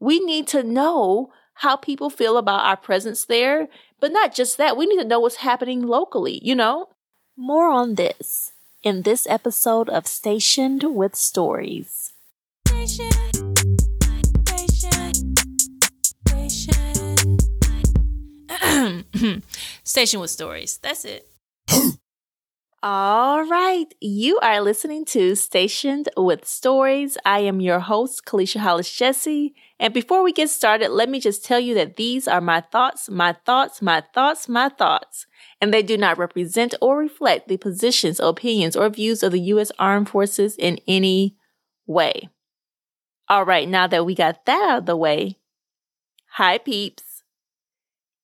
We 0.00 0.18
need 0.18 0.48
to 0.48 0.62
know 0.62 1.30
how 1.54 1.76
people 1.76 2.08
feel 2.08 2.38
about 2.38 2.64
our 2.64 2.76
presence 2.76 3.26
there. 3.26 3.68
But 4.00 4.12
not 4.12 4.34
just 4.34 4.56
that, 4.56 4.78
we 4.78 4.86
need 4.86 4.96
to 4.96 5.04
know 5.06 5.20
what's 5.20 5.36
happening 5.36 5.86
locally, 5.86 6.40
you 6.42 6.54
know? 6.54 6.88
More 7.36 7.68
on 7.68 7.96
this 7.96 8.52
in 8.82 9.02
this 9.02 9.26
episode 9.28 9.90
of 9.90 10.06
Stationed 10.06 10.84
with 10.84 11.14
Stories. 11.14 12.14
Station, 12.66 13.10
station, 14.48 15.34
Station 19.84 20.20
with 20.20 20.30
Stories. 20.30 20.78
That's 20.78 21.04
it. 21.04 21.28
All 22.82 23.44
right. 23.44 23.84
You 24.00 24.38
are 24.38 24.62
listening 24.62 25.04
to 25.06 25.34
Stationed 25.34 26.08
with 26.16 26.46
Stories. 26.46 27.18
I 27.26 27.40
am 27.40 27.60
your 27.60 27.80
host, 27.80 28.24
Kelicia 28.24 28.60
Hollis 28.60 28.90
Jessie. 28.90 29.54
And 29.80 29.94
before 29.94 30.22
we 30.22 30.32
get 30.32 30.50
started, 30.50 30.90
let 30.90 31.08
me 31.08 31.18
just 31.18 31.42
tell 31.42 31.58
you 31.58 31.74
that 31.74 31.96
these 31.96 32.28
are 32.28 32.42
my 32.42 32.60
thoughts, 32.60 33.08
my 33.08 33.34
thoughts, 33.46 33.80
my 33.80 34.02
thoughts, 34.12 34.46
my 34.46 34.68
thoughts. 34.68 35.26
And 35.58 35.72
they 35.72 35.82
do 35.82 35.96
not 35.96 36.18
represent 36.18 36.74
or 36.82 36.98
reflect 36.98 37.48
the 37.48 37.56
positions, 37.56 38.20
opinions, 38.20 38.76
or 38.76 38.90
views 38.90 39.22
of 39.22 39.32
the 39.32 39.40
U.S. 39.40 39.72
Armed 39.78 40.10
Forces 40.10 40.54
in 40.56 40.78
any 40.86 41.34
way. 41.86 42.28
All 43.26 43.46
right. 43.46 43.66
Now 43.66 43.86
that 43.86 44.04
we 44.04 44.14
got 44.14 44.44
that 44.44 44.70
out 44.70 44.78
of 44.80 44.86
the 44.86 44.96
way, 44.96 45.38
hi 46.32 46.58
peeps. 46.58 47.22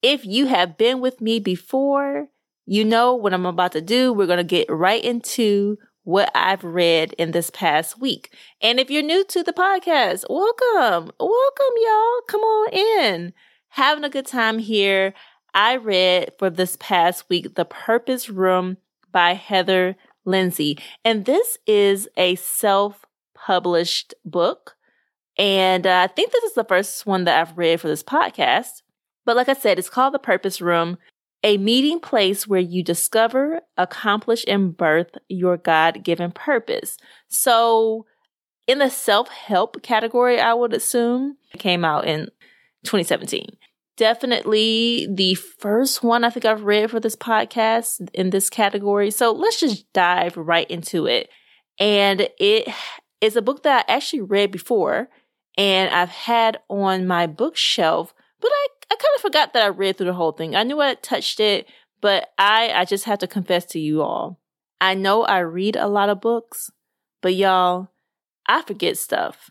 If 0.02 0.26
you 0.26 0.46
have 0.48 0.76
been 0.76 1.00
with 1.00 1.22
me 1.22 1.40
before, 1.40 2.28
you 2.66 2.84
know 2.84 3.14
what 3.14 3.32
I'm 3.32 3.46
about 3.46 3.72
to 3.72 3.80
do. 3.80 4.12
We're 4.12 4.26
going 4.26 4.36
to 4.36 4.44
get 4.44 4.68
right 4.68 5.02
into 5.02 5.78
what 6.06 6.30
I've 6.36 6.62
read 6.62 7.14
in 7.14 7.32
this 7.32 7.50
past 7.50 8.00
week. 8.00 8.32
And 8.62 8.78
if 8.78 8.90
you're 8.90 9.02
new 9.02 9.24
to 9.24 9.42
the 9.42 9.52
podcast, 9.52 10.24
welcome. 10.30 11.10
Welcome, 11.18 11.74
y'all. 11.82 12.20
Come 12.28 12.42
on 12.42 12.72
in. 12.72 13.32
Having 13.70 14.04
a 14.04 14.08
good 14.08 14.26
time 14.26 14.60
here. 14.60 15.14
I 15.52 15.74
read 15.74 16.30
for 16.38 16.48
this 16.48 16.76
past 16.78 17.28
week 17.28 17.56
The 17.56 17.64
Purpose 17.64 18.30
Room 18.30 18.76
by 19.10 19.34
Heather 19.34 19.96
Lindsey. 20.24 20.78
And 21.04 21.24
this 21.24 21.58
is 21.66 22.08
a 22.16 22.36
self 22.36 23.04
published 23.34 24.14
book. 24.24 24.76
And 25.36 25.88
uh, 25.88 26.02
I 26.04 26.06
think 26.06 26.30
this 26.30 26.44
is 26.44 26.54
the 26.54 26.62
first 26.62 27.04
one 27.04 27.24
that 27.24 27.40
I've 27.40 27.58
read 27.58 27.80
for 27.80 27.88
this 27.88 28.04
podcast. 28.04 28.82
But 29.24 29.34
like 29.34 29.48
I 29.48 29.54
said, 29.54 29.76
it's 29.76 29.90
called 29.90 30.14
The 30.14 30.20
Purpose 30.20 30.60
Room 30.60 30.98
a 31.42 31.58
meeting 31.58 32.00
place 32.00 32.46
where 32.46 32.60
you 32.60 32.82
discover, 32.82 33.60
accomplish, 33.76 34.44
and 34.48 34.76
birth 34.76 35.10
your 35.28 35.56
God 35.56 36.02
given 36.02 36.32
purpose. 36.32 36.96
So, 37.28 38.06
in 38.66 38.78
the 38.78 38.90
self 38.90 39.28
help 39.28 39.82
category, 39.82 40.40
I 40.40 40.54
would 40.54 40.72
assume 40.72 41.36
it 41.52 41.60
came 41.60 41.84
out 41.84 42.06
in 42.06 42.26
2017. 42.84 43.46
Definitely 43.96 45.08
the 45.10 45.34
first 45.34 46.02
one 46.02 46.24
I 46.24 46.30
think 46.30 46.44
I've 46.44 46.64
read 46.64 46.90
for 46.90 47.00
this 47.00 47.16
podcast 47.16 48.08
in 48.12 48.30
this 48.30 48.50
category. 48.50 49.10
So, 49.10 49.32
let's 49.32 49.60
just 49.60 49.90
dive 49.92 50.36
right 50.36 50.68
into 50.70 51.06
it. 51.06 51.28
And 51.78 52.28
it 52.38 52.68
is 53.20 53.36
a 53.36 53.42
book 53.42 53.62
that 53.62 53.86
I 53.88 53.92
actually 53.92 54.22
read 54.22 54.50
before 54.50 55.08
and 55.56 55.92
I've 55.94 56.10
had 56.10 56.58
on 56.68 57.06
my 57.06 57.26
bookshelf, 57.26 58.14
but 58.46 58.52
I 58.52 58.66
I 58.92 58.94
kind 58.94 59.14
of 59.16 59.22
forgot 59.22 59.52
that 59.52 59.64
I 59.64 59.68
read 59.68 59.96
through 59.96 60.06
the 60.06 60.12
whole 60.12 60.32
thing. 60.32 60.54
I 60.54 60.62
knew 60.62 60.80
I 60.80 60.94
touched 60.94 61.40
it, 61.40 61.66
but 62.00 62.28
I 62.38 62.70
I 62.72 62.84
just 62.84 63.04
have 63.04 63.18
to 63.20 63.26
confess 63.26 63.64
to 63.66 63.80
you 63.80 64.02
all. 64.02 64.40
I 64.80 64.94
know 64.94 65.24
I 65.24 65.38
read 65.40 65.74
a 65.74 65.88
lot 65.88 66.10
of 66.10 66.20
books, 66.20 66.70
but 67.22 67.34
y'all, 67.34 67.88
I 68.46 68.62
forget 68.62 68.98
stuff. 68.98 69.50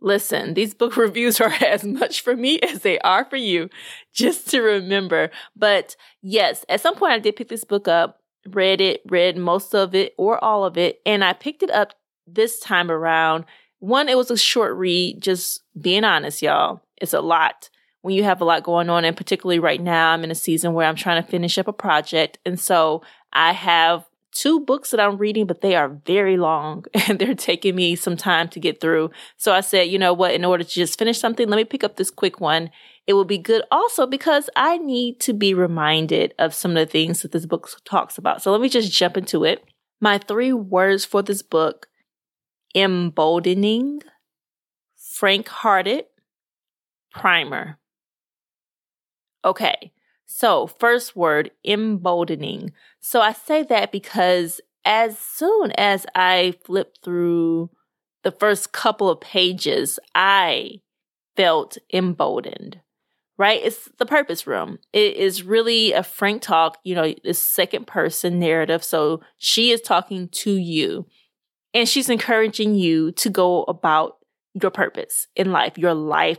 Listen, 0.00 0.54
these 0.54 0.74
book 0.74 0.96
reviews 0.96 1.40
are 1.40 1.52
as 1.64 1.84
much 1.84 2.20
for 2.20 2.36
me 2.36 2.58
as 2.60 2.80
they 2.80 2.98
are 3.00 3.24
for 3.24 3.36
you, 3.36 3.70
just 4.12 4.50
to 4.50 4.60
remember. 4.60 5.30
But 5.54 5.94
yes, 6.20 6.64
at 6.68 6.80
some 6.80 6.96
point 6.96 7.12
I 7.12 7.18
did 7.20 7.36
pick 7.36 7.48
this 7.48 7.64
book 7.64 7.86
up, 7.86 8.20
read 8.48 8.80
it, 8.80 9.02
read 9.06 9.36
most 9.36 9.72
of 9.72 9.94
it 9.94 10.14
or 10.18 10.42
all 10.42 10.64
of 10.64 10.76
it, 10.76 11.00
and 11.06 11.22
I 11.22 11.32
picked 11.32 11.62
it 11.62 11.70
up 11.70 11.94
this 12.26 12.58
time 12.58 12.90
around. 12.90 13.44
One, 13.78 14.08
it 14.08 14.16
was 14.16 14.32
a 14.32 14.36
short 14.36 14.74
read, 14.74 15.22
just 15.22 15.62
being 15.80 16.02
honest, 16.02 16.42
y'all. 16.42 16.80
It's 16.96 17.14
a 17.14 17.20
lot 17.20 17.70
when 18.06 18.14
you 18.14 18.22
have 18.22 18.40
a 18.40 18.44
lot 18.44 18.62
going 18.62 18.88
on. 18.88 19.04
And 19.04 19.16
particularly 19.16 19.58
right 19.58 19.80
now, 19.80 20.12
I'm 20.12 20.22
in 20.22 20.30
a 20.30 20.36
season 20.36 20.74
where 20.74 20.86
I'm 20.86 20.94
trying 20.94 21.20
to 21.20 21.28
finish 21.28 21.58
up 21.58 21.66
a 21.66 21.72
project. 21.72 22.38
And 22.46 22.58
so 22.58 23.02
I 23.32 23.52
have 23.52 24.06
two 24.30 24.60
books 24.60 24.92
that 24.92 25.00
I'm 25.00 25.16
reading, 25.16 25.44
but 25.44 25.60
they 25.60 25.74
are 25.74 25.88
very 26.06 26.36
long 26.36 26.84
and 26.94 27.18
they're 27.18 27.34
taking 27.34 27.74
me 27.74 27.96
some 27.96 28.16
time 28.16 28.48
to 28.50 28.60
get 28.60 28.80
through. 28.80 29.10
So 29.36 29.52
I 29.52 29.60
said, 29.60 29.88
you 29.88 29.98
know 29.98 30.12
what, 30.12 30.34
in 30.34 30.44
order 30.44 30.62
to 30.62 30.70
just 30.70 30.96
finish 31.00 31.18
something, 31.18 31.48
let 31.48 31.56
me 31.56 31.64
pick 31.64 31.82
up 31.82 31.96
this 31.96 32.12
quick 32.12 32.40
one. 32.40 32.70
It 33.08 33.14
will 33.14 33.24
be 33.24 33.38
good 33.38 33.62
also 33.72 34.06
because 34.06 34.48
I 34.54 34.78
need 34.78 35.18
to 35.20 35.32
be 35.32 35.52
reminded 35.52 36.32
of 36.38 36.54
some 36.54 36.70
of 36.70 36.76
the 36.76 36.86
things 36.86 37.22
that 37.22 37.32
this 37.32 37.44
book 37.44 37.68
talks 37.84 38.18
about. 38.18 38.40
So 38.40 38.52
let 38.52 38.60
me 38.60 38.68
just 38.68 38.92
jump 38.92 39.16
into 39.16 39.42
it. 39.42 39.64
My 40.00 40.18
three 40.18 40.52
words 40.52 41.04
for 41.04 41.22
this 41.22 41.42
book 41.42 41.88
emboldening, 42.72 44.02
frank 44.96 45.48
hearted, 45.48 46.04
primer. 47.12 47.78
Okay. 49.46 49.92
So, 50.26 50.66
first 50.66 51.14
word, 51.14 51.52
emboldening. 51.64 52.72
So, 53.00 53.20
I 53.20 53.32
say 53.32 53.62
that 53.62 53.92
because 53.92 54.60
as 54.84 55.18
soon 55.18 55.70
as 55.72 56.04
I 56.16 56.54
flipped 56.64 56.98
through 57.04 57.70
the 58.24 58.32
first 58.32 58.72
couple 58.72 59.08
of 59.08 59.20
pages, 59.20 60.00
I 60.16 60.80
felt 61.36 61.78
emboldened, 61.92 62.80
right? 63.38 63.60
It's 63.62 63.88
the 63.98 64.06
purpose 64.06 64.48
room. 64.48 64.78
It 64.92 65.16
is 65.16 65.44
really 65.44 65.92
a 65.92 66.02
frank 66.02 66.42
talk, 66.42 66.78
you 66.82 66.96
know, 66.96 67.14
it's 67.22 67.38
second 67.38 67.86
person 67.86 68.40
narrative. 68.40 68.82
So, 68.82 69.20
she 69.38 69.70
is 69.70 69.80
talking 69.80 70.28
to 70.28 70.56
you 70.56 71.06
and 71.72 71.88
she's 71.88 72.10
encouraging 72.10 72.74
you 72.74 73.12
to 73.12 73.30
go 73.30 73.62
about 73.64 74.16
your 74.60 74.72
purpose 74.72 75.28
in 75.36 75.52
life, 75.52 75.78
your 75.78 75.94
life 75.94 76.38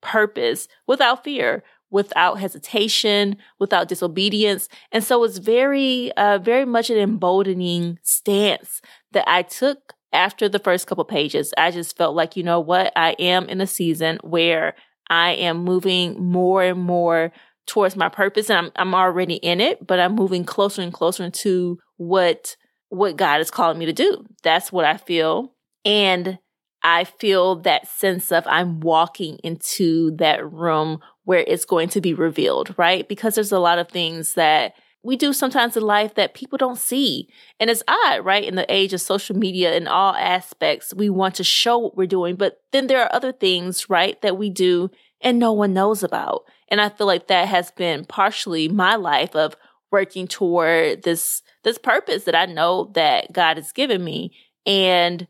purpose 0.00 0.68
without 0.86 1.24
fear, 1.24 1.62
without 1.90 2.38
hesitation, 2.40 3.36
without 3.58 3.88
disobedience. 3.88 4.68
And 4.92 5.02
so 5.02 5.24
it's 5.24 5.38
very, 5.38 6.12
uh, 6.12 6.38
very 6.38 6.64
much 6.64 6.90
an 6.90 6.98
emboldening 6.98 7.98
stance 8.02 8.80
that 9.12 9.28
I 9.28 9.42
took 9.42 9.94
after 10.12 10.48
the 10.48 10.58
first 10.58 10.86
couple 10.86 11.04
pages. 11.04 11.52
I 11.56 11.70
just 11.70 11.96
felt 11.96 12.14
like, 12.14 12.36
you 12.36 12.42
know 12.42 12.60
what? 12.60 12.92
I 12.96 13.12
am 13.18 13.48
in 13.48 13.60
a 13.60 13.66
season 13.66 14.18
where 14.22 14.74
I 15.08 15.32
am 15.32 15.58
moving 15.58 16.22
more 16.22 16.62
and 16.62 16.80
more 16.80 17.32
towards 17.66 17.96
my 17.96 18.08
purpose 18.08 18.48
and 18.48 18.58
I'm, 18.58 18.72
I'm 18.76 18.94
already 18.94 19.34
in 19.34 19.60
it, 19.60 19.86
but 19.86 20.00
I'm 20.00 20.14
moving 20.14 20.44
closer 20.44 20.82
and 20.82 20.92
closer 20.92 21.28
to 21.30 21.78
what, 21.96 22.56
what 22.88 23.16
God 23.16 23.40
is 23.40 23.50
calling 23.50 23.78
me 23.78 23.86
to 23.86 23.92
do. 23.92 24.24
That's 24.42 24.72
what 24.72 24.84
I 24.84 24.96
feel. 24.96 25.54
And 25.84 26.38
I 26.82 27.04
feel 27.04 27.56
that 27.56 27.88
sense 27.88 28.30
of 28.30 28.46
I'm 28.46 28.80
walking 28.80 29.38
into 29.42 30.12
that 30.16 30.50
room 30.50 31.00
where 31.24 31.44
it's 31.46 31.64
going 31.64 31.88
to 31.90 32.00
be 32.00 32.14
revealed, 32.14 32.74
right? 32.78 33.08
Because 33.08 33.34
there's 33.34 33.52
a 33.52 33.58
lot 33.58 33.78
of 33.78 33.88
things 33.88 34.34
that 34.34 34.74
we 35.02 35.16
do 35.16 35.32
sometimes 35.32 35.76
in 35.76 35.82
life 35.82 36.14
that 36.14 36.34
people 36.34 36.58
don't 36.58 36.78
see. 36.78 37.28
And 37.60 37.70
it's 37.70 37.82
odd, 37.86 38.24
right? 38.24 38.44
In 38.44 38.56
the 38.56 38.70
age 38.72 38.92
of 38.92 39.00
social 39.00 39.36
media 39.36 39.74
in 39.74 39.86
all 39.86 40.14
aspects, 40.14 40.92
we 40.94 41.08
want 41.08 41.34
to 41.36 41.44
show 41.44 41.78
what 41.78 41.96
we're 41.96 42.06
doing, 42.06 42.36
but 42.36 42.60
then 42.72 42.86
there 42.86 43.02
are 43.02 43.14
other 43.14 43.32
things, 43.32 43.88
right, 43.88 44.20
that 44.22 44.36
we 44.36 44.50
do 44.50 44.90
and 45.20 45.38
no 45.38 45.52
one 45.52 45.72
knows 45.72 46.02
about. 46.02 46.44
And 46.68 46.80
I 46.80 46.88
feel 46.88 47.06
like 47.06 47.26
that 47.28 47.48
has 47.48 47.70
been 47.72 48.04
partially 48.04 48.68
my 48.68 48.96
life 48.96 49.34
of 49.34 49.56
working 49.90 50.28
toward 50.28 51.02
this 51.02 51.42
this 51.64 51.78
purpose 51.78 52.24
that 52.24 52.34
I 52.34 52.46
know 52.46 52.90
that 52.94 53.32
God 53.32 53.56
has 53.56 53.72
given 53.72 54.04
me 54.04 54.32
and 54.64 55.26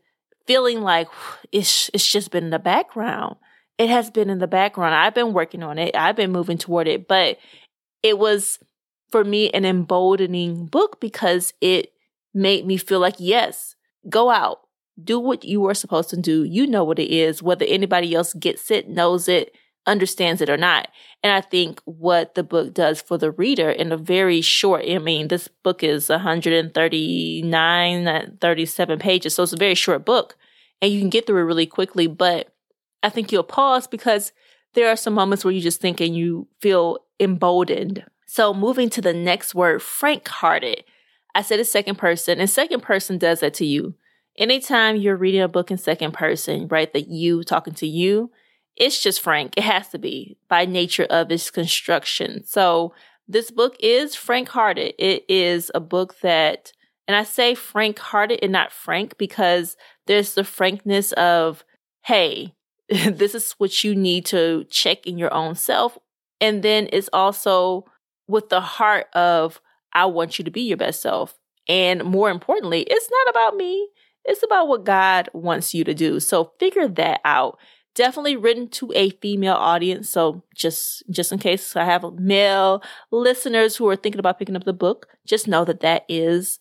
feeling 0.49 0.81
like 0.81 1.07
it's 1.51 1.91
it's 1.93 2.09
just 2.15 2.31
been 2.31 2.45
in 2.45 2.49
the 2.49 2.65
background 2.73 3.35
it 3.79 3.89
has 3.89 4.11
been 4.11 4.29
in 4.29 4.37
the 4.39 4.47
background. 4.47 4.93
I've 4.93 5.15
been 5.15 5.31
working 5.31 5.63
on 5.63 5.79
it. 5.79 5.95
I've 5.95 6.17
been 6.17 6.33
moving 6.33 6.57
toward 6.57 6.89
it, 6.89 7.07
but 7.07 7.37
it 8.03 8.19
was 8.19 8.59
for 9.09 9.23
me 9.23 9.49
an 9.51 9.63
emboldening 9.63 10.65
book 10.65 10.99
because 10.99 11.53
it 11.61 11.93
made 12.33 12.67
me 12.67 12.75
feel 12.75 12.99
like, 12.99 13.15
yes, 13.17 13.75
go 14.09 14.29
out, 14.29 14.59
do 15.01 15.17
what 15.17 15.45
you 15.45 15.61
were 15.61 15.73
supposed 15.73 16.09
to 16.09 16.17
do. 16.17 16.43
You 16.43 16.67
know 16.67 16.83
what 16.83 16.99
it 16.99 17.09
is, 17.09 17.41
whether 17.41 17.63
anybody 17.65 18.13
else 18.13 18.33
gets 18.33 18.69
it, 18.69 18.89
knows 18.89 19.29
it, 19.29 19.55
understands 19.87 20.41
it 20.41 20.49
or 20.49 20.57
not. 20.57 20.89
And 21.23 21.31
I 21.31 21.39
think 21.39 21.79
what 21.85 22.35
the 22.35 22.43
book 22.43 22.73
does 22.73 23.01
for 23.01 23.17
the 23.17 23.31
reader 23.31 23.69
in 23.69 23.93
a 23.93 23.97
very 23.97 24.41
short, 24.41 24.83
I 24.85 24.97
mean, 24.97 25.29
this 25.29 25.47
book 25.47 25.83
is 25.83 26.09
139, 26.09 28.37
37 28.41 28.99
pages. 28.99 29.35
So 29.35 29.43
it's 29.43 29.53
a 29.53 29.57
very 29.57 29.75
short 29.75 30.03
book 30.03 30.35
and 30.81 30.91
you 30.91 30.99
can 30.99 31.09
get 31.09 31.27
through 31.27 31.39
it 31.39 31.45
really 31.45 31.65
quickly, 31.65 32.07
but 32.07 32.53
I 33.03 33.09
think 33.09 33.31
you'll 33.31 33.43
pause 33.43 33.87
because 33.87 34.31
there 34.73 34.89
are 34.89 34.95
some 34.95 35.13
moments 35.13 35.43
where 35.43 35.53
you 35.53 35.61
just 35.61 35.81
think 35.81 35.99
and 35.99 36.15
you 36.15 36.47
feel 36.59 36.99
emboldened. 37.19 38.05
So 38.27 38.53
moving 38.53 38.89
to 38.91 39.01
the 39.01 39.13
next 39.13 39.55
word, 39.55 39.81
frank 39.81 40.27
hearted. 40.27 40.83
I 41.33 41.41
said 41.41 41.59
a 41.59 41.65
second 41.65 41.97
person, 41.97 42.39
and 42.39 42.49
second 42.49 42.81
person 42.81 43.17
does 43.17 43.39
that 43.39 43.53
to 43.55 43.65
you. 43.65 43.95
Anytime 44.37 44.95
you're 44.95 45.15
reading 45.15 45.41
a 45.41 45.47
book 45.47 45.71
in 45.71 45.77
second 45.77 46.13
person, 46.13 46.67
right, 46.67 46.91
that 46.93 47.07
you 47.07 47.43
talking 47.43 47.73
to 47.75 47.87
you, 47.87 48.31
it's 48.75 49.01
just 49.03 49.21
Frank. 49.21 49.53
It 49.57 49.63
has 49.63 49.89
to 49.89 49.99
be 49.99 50.37
by 50.47 50.65
nature 50.65 51.05
of 51.09 51.31
its 51.31 51.51
construction. 51.51 52.45
So 52.45 52.93
this 53.27 53.51
book 53.51 53.75
is 53.79 54.15
frank 54.15 54.49
hearted. 54.49 54.95
It 54.97 55.25
is 55.27 55.69
a 55.75 55.79
book 55.79 56.19
that, 56.21 56.71
and 57.09 57.15
I 57.15 57.23
say 57.23 57.55
frank 57.55 57.97
hearted 57.97 58.39
and 58.43 58.51
not 58.51 58.71
frank 58.71 59.17
because 59.17 59.75
there's 60.05 60.35
the 60.35 60.43
frankness 60.43 61.11
of, 61.13 61.65
hey, 62.03 62.53
this 62.87 63.33
is 63.33 63.53
what 63.53 63.83
you 63.83 63.95
need 63.95 64.27
to 64.27 64.65
check 64.69 65.07
in 65.07 65.17
your 65.17 65.33
own 65.33 65.55
self. 65.55 65.97
And 66.39 66.61
then 66.61 66.87
it's 66.93 67.09
also 67.11 67.85
with 68.27 68.49
the 68.49 68.61
heart 68.61 69.07
of, 69.15 69.59
I 69.91 70.05
want 70.05 70.37
you 70.37 70.45
to 70.45 70.51
be 70.51 70.61
your 70.61 70.77
best 70.77 71.01
self. 71.01 71.33
And 71.67 72.03
more 72.03 72.29
importantly, 72.29 72.81
it's 72.81 73.09
not 73.09 73.31
about 73.31 73.57
me. 73.57 73.89
It's 74.23 74.43
about 74.43 74.67
what 74.67 74.83
God 74.83 75.29
wants 75.33 75.73
you 75.73 75.83
to 75.85 75.95
do. 75.95 76.19
So 76.19 76.53
figure 76.59 76.87
that 76.87 77.21
out. 77.25 77.57
Definitely 77.95 78.37
written 78.37 78.67
to 78.69 78.93
a 78.93 79.09
female 79.09 79.55
audience. 79.55 80.11
So 80.11 80.43
just, 80.55 81.01
just 81.09 81.31
in 81.31 81.39
case 81.39 81.75
I 81.75 81.85
have 81.85 82.05
male 82.19 82.83
listeners 83.09 83.77
who 83.77 83.87
are 83.89 83.95
thinking 83.95 84.19
about 84.19 84.37
picking 84.37 84.55
up 84.55 84.65
the 84.65 84.73
book, 84.73 85.07
just 85.25 85.47
know 85.47 85.65
that 85.65 85.79
that 85.79 86.05
is 86.07 86.59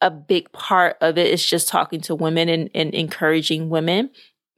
a 0.00 0.10
big 0.10 0.52
part 0.52 0.96
of. 1.00 1.18
It's 1.18 1.44
just 1.44 1.68
talking 1.68 2.00
to 2.02 2.14
women 2.14 2.48
and, 2.48 2.70
and 2.74 2.94
encouraging 2.94 3.68
women 3.68 4.10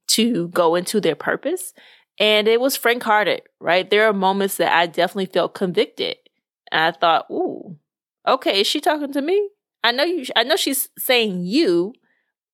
to 0.08 0.49
go 0.49 0.75
into 0.75 1.00
their 1.00 1.14
purpose. 1.14 1.73
And 2.19 2.49
it 2.49 2.61
was 2.61 2.76
frank 2.76 3.02
hearted, 3.02 3.43
right? 3.61 3.88
There 3.88 4.08
are 4.08 4.12
moments 4.12 4.56
that 4.56 4.73
I 4.73 4.87
definitely 4.87 5.26
felt 5.26 5.55
convicted. 5.55 6.17
And 6.73 6.94
I 6.94 6.99
thought, 6.99 7.26
ooh, 7.31 7.76
okay, 8.26 8.61
is 8.61 8.67
she 8.67 8.81
talking 8.81 9.12
to 9.12 9.23
me? 9.23 9.50
I 9.85 9.93
know 9.93 10.05
you, 10.05 10.25
I 10.35 10.43
know 10.43 10.56
she's 10.56 10.88
saying 10.99 11.44
you, 11.44 11.94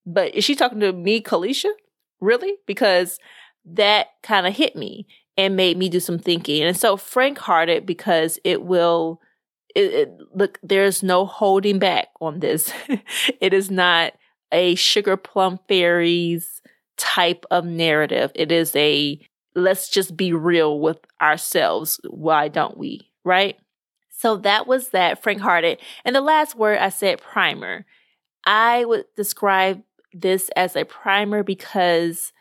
but 0.05 0.35
is 0.35 0.45
she 0.45 0.55
talking 0.55 0.81
to 0.81 0.93
me, 0.93 1.23
Kelicia? 1.23 1.71
Really? 2.21 2.57
Because 2.67 3.19
that 3.65 4.09
kind 4.23 4.47
of 4.47 4.55
hit 4.55 4.77
me 4.77 5.07
and 5.37 5.57
made 5.57 5.77
me 5.77 5.89
do 5.89 6.01
some 6.01 6.19
thinking. 6.19 6.63
And 6.63 6.77
so 6.77 6.97
frank 6.97 7.39
hearted 7.39 7.87
because 7.87 8.39
it 8.45 8.63
will, 8.63 9.21
it, 9.75 9.93
it, 9.93 10.19
look, 10.35 10.59
there's 10.63 11.03
no 11.03 11.27
holding 11.27 11.79
back 11.79 12.09
on 12.21 12.41
this. 12.41 12.73
it 13.41 13.53
is 13.53 13.71
not 13.71 14.13
a 14.53 14.75
sugar 14.77 15.17
plum 15.17 15.59
fairies 15.69 16.63
type 16.97 17.45
of 17.51 17.65
narrative. 17.65 18.31
It 18.35 18.53
is 18.53 18.75
a 18.77 19.21
let's 19.57 19.89
just 19.89 20.17
be 20.17 20.33
real 20.33 20.81
with 20.81 20.99
ourselves. 21.21 22.01
Why 22.09 22.49
don't 22.49 22.77
we? 22.77 23.11
Right? 23.25 23.57
So 24.11 24.37
that 24.39 24.67
was 24.67 24.91
that 24.91 25.23
frank 25.23 25.41
hearted. 25.41 25.81
And 26.05 26.15
the 26.15 26.21
last 26.21 26.57
word 26.57 26.79
I 26.79 26.89
said 26.89 27.21
primer. 27.21 27.85
I 28.47 28.85
would 28.85 29.07
describe 29.17 29.83
this 30.13 30.51
as 30.55 30.77
a 30.77 30.85
primer 30.85 31.43
because 31.43 32.33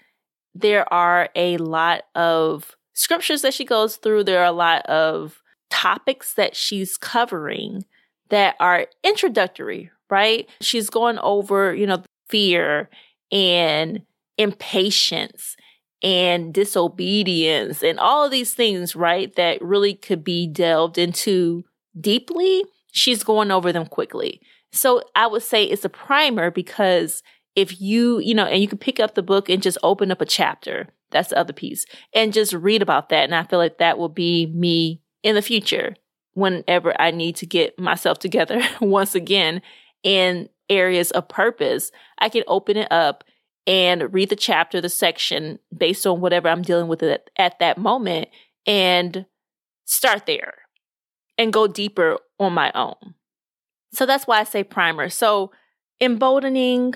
there 0.54 0.92
are 0.94 1.30
a 1.36 1.58
lot 1.58 2.04
of 2.14 2.76
scriptures 2.94 3.42
that 3.42 3.54
she 3.54 3.66
goes 3.66 3.96
through. 3.96 4.24
There 4.24 4.42
are 4.42 4.46
a 4.46 4.52
lot 4.52 4.86
of 4.86 5.43
topics 5.74 6.36
that 6.36 6.56
she's 6.56 6.98
covering 6.98 7.84
that 8.30 8.56
are 8.60 8.86
introductory, 9.04 9.90
right? 10.08 10.48
She's 10.62 10.92
going 10.92 11.18
over, 11.18 11.74
you 11.74 11.88
know, 11.88 12.04
fear 12.30 12.92
and 13.32 14.04
impatience 14.38 15.56
and 16.04 16.54
disobedience 16.54 17.82
and 17.82 18.00
all 18.00 18.24
of 18.24 18.32
these 18.32 18.54
things, 18.54 18.96
right? 18.96 19.36
That 19.36 19.64
really 19.64 19.96
could 19.96 20.24
be 20.24 20.46
delved 20.46 21.00
into 21.00 21.64
deeply. 22.00 22.64
She's 22.92 23.24
going 23.24 23.50
over 23.50 23.74
them 23.74 23.88
quickly. 23.88 24.42
So 24.72 25.02
I 25.16 25.26
would 25.26 25.42
say 25.42 25.64
it's 25.64 25.86
a 25.86 25.90
primer 25.90 26.52
because 26.52 27.24
if 27.56 27.82
you, 27.82 28.20
you 28.20 28.36
know, 28.36 28.46
and 28.46 28.62
you 28.62 28.68
can 28.68 28.78
pick 28.78 29.00
up 29.00 29.16
the 29.16 29.24
book 29.24 29.50
and 29.50 29.64
just 29.64 29.80
open 29.82 30.12
up 30.12 30.22
a 30.22 30.26
chapter. 30.26 30.90
That's 31.10 31.30
the 31.30 31.38
other 31.40 31.54
piece. 31.54 31.86
And 32.14 32.34
just 32.34 32.54
read 32.54 32.84
about 32.84 33.10
that. 33.10 33.24
And 33.24 33.34
I 33.34 33.44
feel 33.44 33.60
like 33.60 33.80
that 33.80 33.98
will 33.98 34.10
be 34.10 34.48
me 34.48 35.03
in 35.24 35.36
the 35.36 35.42
future 35.42 35.96
whenever 36.34 37.00
I 37.00 37.12
need 37.12 37.36
to 37.38 37.46
get 37.46 37.80
myself 37.80 38.20
together 38.20 38.62
once 38.82 39.16
again 39.16 39.62
in 40.04 40.50
areas 40.70 41.12
of 41.12 41.28
purpose. 41.28 41.92
I 42.20 42.30
can 42.30 42.44
open 42.48 42.78
it 42.78 42.92
up 42.92 43.24
and 43.66 44.14
read 44.14 44.30
the 44.30 44.36
chapter, 44.36 44.82
the 44.82 44.90
section 44.90 45.60
based 45.76 46.06
on 46.06 46.22
whatever 46.22 46.50
I'm 46.50 46.62
dealing 46.62 46.88
with 46.88 47.02
at, 47.04 47.30
at 47.38 47.60
that 47.60 47.78
moment 47.78 48.28
and 48.66 49.26
start 49.86 50.26
there 50.26 50.54
and 51.38 51.54
go 51.54 51.68
deeper 51.68 52.18
on 52.40 52.54
my 52.54 52.72
own. 52.76 53.16
So 53.94 54.06
that's 54.06 54.28
why 54.28 54.40
I 54.40 54.44
say 54.44 54.64
primer. 54.64 55.10
So 55.10 55.52
emboldening 56.02 56.96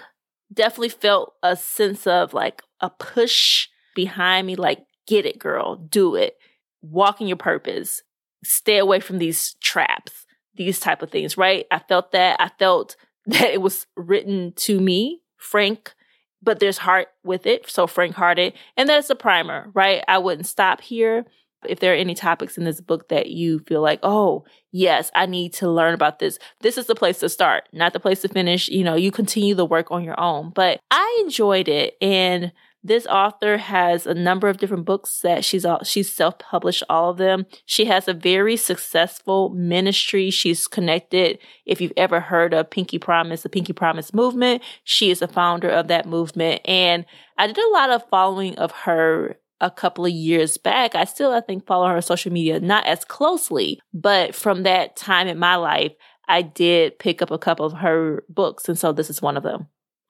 definitely 0.53 0.89
felt 0.89 1.33
a 1.43 1.55
sense 1.55 2.07
of 2.07 2.33
like 2.33 2.63
a 2.81 2.89
push 2.89 3.67
behind 3.95 4.47
me, 4.47 4.55
like, 4.55 4.85
get 5.07 5.25
it, 5.25 5.39
girl, 5.39 5.75
do 5.75 6.15
it, 6.15 6.37
walk 6.81 7.21
in 7.21 7.27
your 7.27 7.37
purpose, 7.37 8.01
stay 8.43 8.77
away 8.77 8.99
from 8.99 9.17
these 9.17 9.55
traps, 9.61 10.25
these 10.55 10.79
type 10.79 11.01
of 11.01 11.11
things, 11.11 11.37
right? 11.37 11.65
I 11.71 11.79
felt 11.79 12.11
that. 12.11 12.37
I 12.39 12.49
felt 12.59 12.95
that 13.27 13.51
it 13.53 13.61
was 13.61 13.85
written 13.95 14.53
to 14.57 14.79
me, 14.79 15.21
Frank, 15.37 15.93
but 16.41 16.59
there's 16.59 16.77
heart 16.77 17.09
with 17.23 17.45
it. 17.45 17.69
So 17.69 17.87
frank 17.87 18.15
hearted. 18.15 18.53
And 18.75 18.87
that's 18.87 19.09
a 19.09 19.15
primer, 19.15 19.69
right? 19.73 20.03
I 20.07 20.17
wouldn't 20.17 20.47
stop 20.47 20.81
here. 20.81 21.25
If 21.67 21.79
there 21.79 21.91
are 21.93 21.97
any 21.97 22.13
topics 22.13 22.57
in 22.57 22.63
this 22.63 22.79
book 22.79 23.09
that 23.09 23.31
you 23.31 23.59
feel 23.59 23.81
like, 23.81 23.99
oh, 24.03 24.45
yes, 24.71 25.09
I 25.15 25.25
need 25.25 25.53
to 25.55 25.69
learn 25.69 25.95
about 25.95 26.19
this, 26.19 26.37
this 26.61 26.77
is 26.77 26.85
the 26.85 26.95
place 26.95 27.19
to 27.19 27.29
start, 27.29 27.67
not 27.73 27.93
the 27.93 27.99
place 27.99 28.21
to 28.21 28.29
finish. 28.29 28.69
You 28.69 28.83
know, 28.83 28.95
you 28.95 29.11
continue 29.11 29.55
the 29.55 29.65
work 29.65 29.91
on 29.91 30.03
your 30.03 30.19
own. 30.19 30.51
But 30.51 30.79
I 30.91 31.21
enjoyed 31.25 31.67
it. 31.67 31.95
And 31.99 32.53
this 32.87 33.05
author 33.05 33.57
has 33.57 34.07
a 34.07 34.13
number 34.13 34.47
of 34.47 34.57
different 34.57 34.85
books 34.85 35.19
that 35.21 35.43
she's 35.43 35.65
all, 35.65 35.83
she's 35.83 36.11
self-published 36.11 36.83
all 36.89 37.11
of 37.11 37.17
them. 37.17 37.45
She 37.65 37.85
has 37.85 38.07
a 38.07 38.13
very 38.13 38.55
successful 38.55 39.49
ministry. 39.49 40.29
She's 40.29 40.67
connected. 40.67 41.39
If 41.65 41.81
you've 41.81 41.93
ever 41.97 42.19
heard 42.19 42.53
of 42.53 42.69
Pinky 42.69 42.97
Promise, 42.97 43.43
the 43.43 43.49
Pinky 43.49 43.73
Promise 43.73 44.13
movement, 44.13 44.63
she 44.83 45.11
is 45.11 45.21
a 45.21 45.27
founder 45.27 45.69
of 45.69 45.87
that 45.89 46.07
movement. 46.07 46.61
And 46.65 47.05
I 47.37 47.47
did 47.47 47.57
a 47.57 47.71
lot 47.71 47.89
of 47.89 48.07
following 48.09 48.57
of 48.57 48.71
her 48.71 49.37
a 49.59 49.71
couple 49.71 50.05
of 50.05 50.11
years 50.11 50.57
back. 50.57 50.95
I 50.95 51.03
still, 51.03 51.31
I 51.31 51.41
think, 51.41 51.65
follow 51.65 51.87
her 51.87 51.95
on 51.95 52.01
social 52.01 52.31
media, 52.31 52.59
not 52.59 52.85
as 52.85 53.03
closely, 53.03 53.79
but 53.93 54.35
from 54.35 54.63
that 54.63 54.95
time 54.95 55.27
in 55.27 55.39
my 55.39 55.55
life, 55.55 55.93
I 56.27 56.41
did 56.41 56.99
pick 56.99 57.21
up 57.21 57.31
a 57.31 57.37
couple 57.37 57.65
of 57.65 57.73
her 57.73 58.23
books. 58.29 58.69
And 58.69 58.77
so 58.77 58.93
this 58.93 59.09
is 59.09 59.21
one 59.21 59.35
of 59.35 59.43
them. 59.43 59.67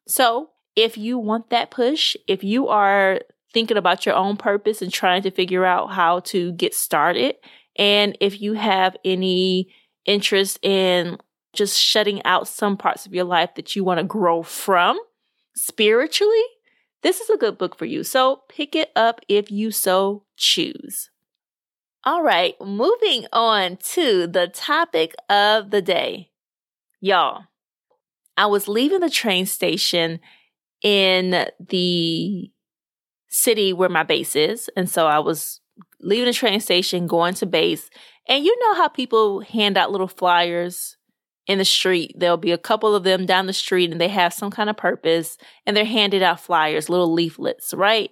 So 0.08 0.50
if 0.78 0.96
you 0.96 1.18
want 1.18 1.50
that 1.50 1.72
push, 1.72 2.16
if 2.28 2.44
you 2.44 2.68
are 2.68 3.20
thinking 3.52 3.78
about 3.78 4.06
your 4.06 4.16
own 4.16 4.38
purpose 4.38 4.82
and 4.82 4.94
trying 4.94 5.24
to 5.24 5.32
figure 5.32 5.66
out 5.66 5.92
how 5.92 6.20
to 6.20 6.52
get 6.54 6.76
started, 6.76 7.36
and 7.76 8.16
if 8.22 8.40
you 8.40 8.54
have 8.54 8.96
any 9.04 9.74
interest 10.06 10.60
in 10.64 11.18
just 11.54 11.80
shutting 11.80 12.24
out 12.24 12.48
some 12.48 12.78
parts 12.78 13.08
of 13.08 13.14
your 13.14 13.24
life 13.24 13.56
that 13.56 13.76
you 13.76 13.84
want 13.84 13.98
to 14.00 14.04
grow 14.04 14.44
from 14.44 15.00
spiritually, 15.56 16.44
this 17.02 17.20
is 17.22 17.30
a 17.32 17.38
good 17.38 17.58
book 17.58 17.76
for 17.76 17.86
you. 17.86 18.04
So 18.04 18.44
pick 18.48 18.76
it 18.76 18.92
up 18.96 19.22
if 19.28 19.50
you 19.50 19.72
so 19.72 20.26
choose. 20.36 21.10
All 22.04 22.22
right, 22.22 22.54
moving 22.62 23.26
on 23.34 23.78
to 23.94 24.28
the 24.28 24.48
topic 24.48 25.16
of 25.28 25.72
the 25.72 25.82
day. 25.82 26.30
Y'all, 27.02 27.46
I 28.38 28.46
was 28.46 28.68
leaving 28.68 29.00
the 29.00 29.10
train 29.10 29.48
station 29.48 30.20
in 30.84 31.48
the 31.70 32.52
city 33.30 33.74
where 33.74 33.90
my 33.90 34.04
base 34.04 34.36
is. 34.36 34.70
And 34.76 34.90
so 34.90 35.08
I 35.08 35.20
was 35.20 35.62
leaving 36.00 36.26
the 36.26 36.34
train 36.34 36.60
station, 36.60 37.08
going 37.08 37.34
to 37.36 37.46
base. 37.46 37.90
And 38.28 38.44
you 38.44 38.56
know 38.60 38.76
how 38.76 38.88
people 38.88 39.42
hand 39.42 39.78
out 39.78 39.92
little 39.92 40.08
flyers 40.08 40.98
in 41.48 41.58
the 41.58 41.66
street. 41.66 42.14
There'll 42.18 42.38
be 42.38 42.52
a 42.52 42.58
couple 42.58 42.96
of 42.96 43.04
them 43.04 43.26
down 43.26 43.48
the 43.48 43.54
street 43.54 43.92
and 43.92 44.02
they 44.02 44.10
have 44.10 44.34
some 44.34 44.52
kind 44.52 44.70
of 44.70 44.78
purpose 44.78 45.38
and 45.66 45.76
they're 45.76 45.86
handing 45.86 46.24
out 46.24 46.40
flyers, 46.40 46.90
little 46.90 47.12
leaflets, 47.12 47.74
right? 47.74 48.12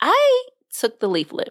I 0.00 0.44
took 0.72 1.00
the 1.00 1.08
leaflet. 1.08 1.50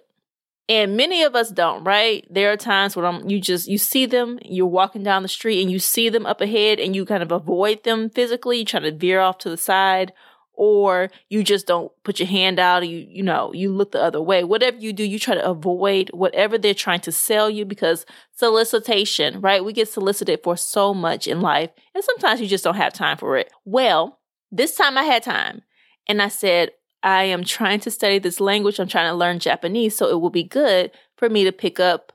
And 0.70 0.96
many 0.96 1.24
of 1.24 1.36
us 1.36 1.50
don't, 1.50 1.84
right? 1.84 2.26
There 2.30 2.52
are 2.52 2.58
times 2.58 2.96
when 2.96 3.04
I'm, 3.04 3.28
you 3.28 3.42
just, 3.42 3.68
you 3.68 3.80
see 3.80 4.06
them, 4.06 4.38
you're 4.46 4.68
walking 4.68 5.02
down 5.02 5.24
the 5.24 5.28
street 5.28 5.64
and 5.64 5.72
you 5.72 5.80
see 5.80 6.10
them 6.10 6.28
up 6.28 6.42
ahead 6.42 6.80
and 6.80 6.96
you 6.96 7.06
kind 7.06 7.24
of 7.24 7.32
avoid 7.32 7.84
them 7.84 8.12
physically, 8.12 8.60
you 8.60 8.66
try 8.66 8.80
to 8.80 8.92
veer 8.92 9.20
off 9.20 9.40
to 9.40 9.50
the 9.50 9.58
side, 9.58 10.14
or 10.54 11.10
you 11.28 11.42
just 11.42 11.66
don't 11.66 11.92
put 12.04 12.20
your 12.20 12.28
hand 12.28 12.60
out 12.60 12.88
you, 12.88 13.08
you 13.10 13.24
know, 13.24 13.52
you 13.52 13.72
look 13.72 13.94
the 13.94 14.04
other 14.04 14.22
way. 14.22 14.44
Whatever 14.44 14.78
you 14.78 14.94
do, 14.94 15.04
you 15.04 15.18
try 15.18 15.34
to 15.34 15.50
avoid 15.50 16.12
whatever 16.14 16.60
they're 16.60 16.76
trying 16.76 17.00
to 17.02 17.12
sell 17.12 17.50
you 17.50 17.66
because 17.66 18.06
solicitation, 18.36 19.42
right? 19.42 19.66
We 19.66 19.74
get 19.74 19.90
solicited 19.90 20.42
for 20.44 20.56
so 20.56 20.94
much 20.94 21.28
in 21.28 21.42
life 21.42 21.72
and 21.96 22.04
sometimes 22.04 22.42
you 22.42 22.48
just 22.48 22.64
don't 22.64 22.76
have 22.76 22.94
time 22.94 23.18
for 23.18 23.38
it. 23.38 23.52
Well, 23.66 24.20
this 24.52 24.76
time 24.76 25.00
I 25.00 25.04
had 25.04 25.24
time 25.24 25.64
and 26.08 26.22
I 26.22 26.28
said, 26.28 26.72
I 27.02 27.24
am 27.24 27.44
trying 27.44 27.80
to 27.82 27.92
study 27.92 28.20
this 28.20 28.40
language. 28.40 28.80
I'm 28.80 28.88
trying 28.88 29.10
to 29.10 29.16
learn 29.16 29.40
Japanese. 29.40 29.96
So 29.96 30.10
it 30.10 30.20
will 30.20 30.30
be 30.30 30.44
good 30.44 30.92
for 31.16 31.30
me 31.30 31.44
to 31.44 31.52
pick 31.52 31.80
up 31.80 32.14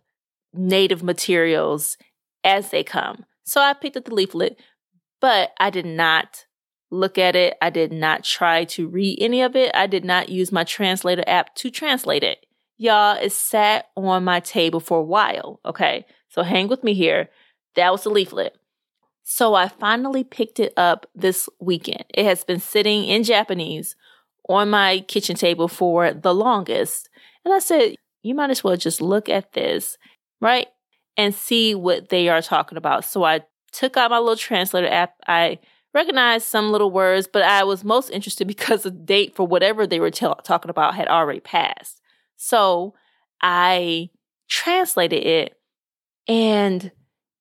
native 0.52 1.02
materials 1.02 1.96
as 2.42 2.70
they 2.70 2.84
come. 2.84 3.24
So 3.44 3.60
I 3.60 3.72
picked 3.72 3.96
up 3.96 4.04
the 4.04 4.14
leaflet, 4.14 4.58
but 5.20 5.52
I 5.58 5.70
did 5.70 5.86
not 5.86 6.46
look 6.90 7.18
at 7.18 7.34
it. 7.34 7.56
I 7.60 7.70
did 7.70 7.92
not 7.92 8.24
try 8.24 8.64
to 8.64 8.86
read 8.88 9.18
any 9.20 9.42
of 9.42 9.56
it. 9.56 9.70
I 9.74 9.86
did 9.86 10.04
not 10.04 10.28
use 10.28 10.52
my 10.52 10.64
translator 10.64 11.24
app 11.26 11.54
to 11.56 11.70
translate 11.70 12.22
it. 12.22 12.46
Y'all, 12.76 13.16
it 13.16 13.32
sat 13.32 13.88
on 13.96 14.24
my 14.24 14.40
table 14.40 14.80
for 14.80 14.98
a 14.98 15.04
while. 15.04 15.60
Okay. 15.64 16.06
So 16.28 16.42
hang 16.42 16.68
with 16.68 16.84
me 16.84 16.94
here. 16.94 17.30
That 17.76 17.92
was 17.92 18.04
the 18.04 18.10
leaflet. 18.10 18.56
So 19.22 19.54
I 19.54 19.68
finally 19.68 20.22
picked 20.22 20.60
it 20.60 20.72
up 20.76 21.06
this 21.14 21.48
weekend. 21.58 22.04
It 22.12 22.26
has 22.26 22.44
been 22.44 22.60
sitting 22.60 23.04
in 23.04 23.24
Japanese 23.24 23.96
on 24.48 24.70
my 24.70 25.00
kitchen 25.00 25.36
table 25.36 25.68
for 25.68 26.12
the 26.12 26.34
longest. 26.34 27.08
And 27.44 27.54
I 27.54 27.58
said, 27.58 27.94
you 28.22 28.34
might 28.34 28.50
as 28.50 28.64
well 28.64 28.76
just 28.76 29.00
look 29.00 29.28
at 29.28 29.52
this, 29.52 29.98
right? 30.40 30.66
And 31.16 31.34
see 31.34 31.74
what 31.74 32.08
they 32.08 32.28
are 32.28 32.42
talking 32.42 32.78
about. 32.78 33.04
So 33.04 33.24
I 33.24 33.42
took 33.72 33.96
out 33.96 34.10
my 34.10 34.18
little 34.18 34.36
translator 34.36 34.88
app. 34.88 35.14
I 35.26 35.58
recognized 35.92 36.46
some 36.46 36.70
little 36.70 36.90
words, 36.90 37.28
but 37.30 37.42
I 37.42 37.64
was 37.64 37.84
most 37.84 38.10
interested 38.10 38.46
because 38.48 38.82
the 38.82 38.90
date 38.90 39.34
for 39.34 39.46
whatever 39.46 39.86
they 39.86 40.00
were 40.00 40.10
t- 40.10 40.26
talking 40.42 40.70
about 40.70 40.94
had 40.94 41.08
already 41.08 41.40
passed. 41.40 42.00
So 42.36 42.94
I 43.40 44.10
translated 44.48 45.24
it 45.24 45.54
and 46.26 46.90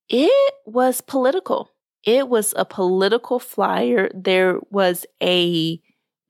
it 0.10 0.54
was 0.66 1.02
political. 1.02 1.70
It 2.04 2.28
was 2.28 2.54
a 2.58 2.66
political 2.66 3.40
flyer. 3.40 4.12
There 4.14 4.60
was 4.70 5.06
a 5.22 5.82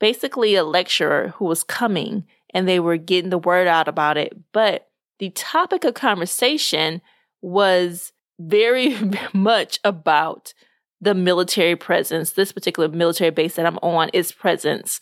basically 0.04 0.54
a 0.54 0.66
lecturer 0.66 1.30
who 1.38 1.46
was 1.46 1.64
coming 1.64 2.26
and 2.54 2.68
they 2.68 2.78
were 2.78 2.98
getting 2.98 3.30
the 3.30 3.38
word 3.38 3.68
out 3.68 3.88
about 3.88 4.18
it. 4.18 4.38
But 4.52 4.90
the 5.20 5.30
topic 5.30 5.86
of 5.86 5.94
conversation 5.94 7.02
was 7.42 8.12
very 8.38 8.98
much 9.34 9.80
about 9.86 10.54
the 11.00 11.14
military 11.14 11.78
presence, 11.78 12.32
this 12.32 12.52
particular 12.52 12.90
military 12.90 13.30
base 13.30 13.56
that 13.56 13.66
I'm 13.66 13.78
on, 13.78 14.10
its 14.12 14.34
presence 14.34 15.00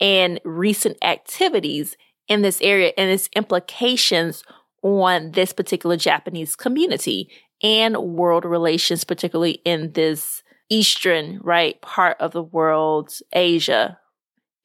and 0.00 0.40
recent 0.46 0.96
activities 1.02 1.98
in 2.26 2.40
this 2.40 2.58
area 2.62 2.94
and 2.96 3.10
its 3.10 3.28
implications 3.36 4.44
on 4.80 5.32
this 5.32 5.52
particular 5.52 5.98
Japanese 5.98 6.56
community 6.56 7.30
and 7.62 7.98
world 7.98 8.46
relations, 8.46 9.04
particularly 9.04 9.60
in 9.66 9.92
this 9.92 10.42
eastern 10.70 11.38
right 11.42 11.78
part 11.82 12.18
of 12.18 12.32
the 12.32 12.42
world, 12.42 13.12
Asia, 13.34 13.98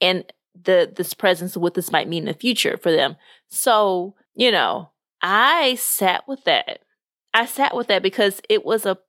and 0.03 0.31
the 0.63 0.91
this 0.95 1.13
presence 1.13 1.55
of 1.55 1.61
what 1.61 1.73
this 1.73 1.91
might 1.91 2.07
mean 2.07 2.23
in 2.23 2.33
the 2.33 2.39
future 2.39 2.77
for 2.77 2.91
them. 2.91 3.15
So, 3.47 4.15
you 4.35 4.51
know, 4.51 4.91
I 5.21 5.75
sat 5.75 6.27
with 6.27 6.43
that. 6.43 6.79
I 7.33 7.45
sat 7.45 7.75
with 7.75 7.87
that 7.87 8.03
because 8.03 8.41
it 8.49 8.63
was 8.63 8.85
a 8.85 8.99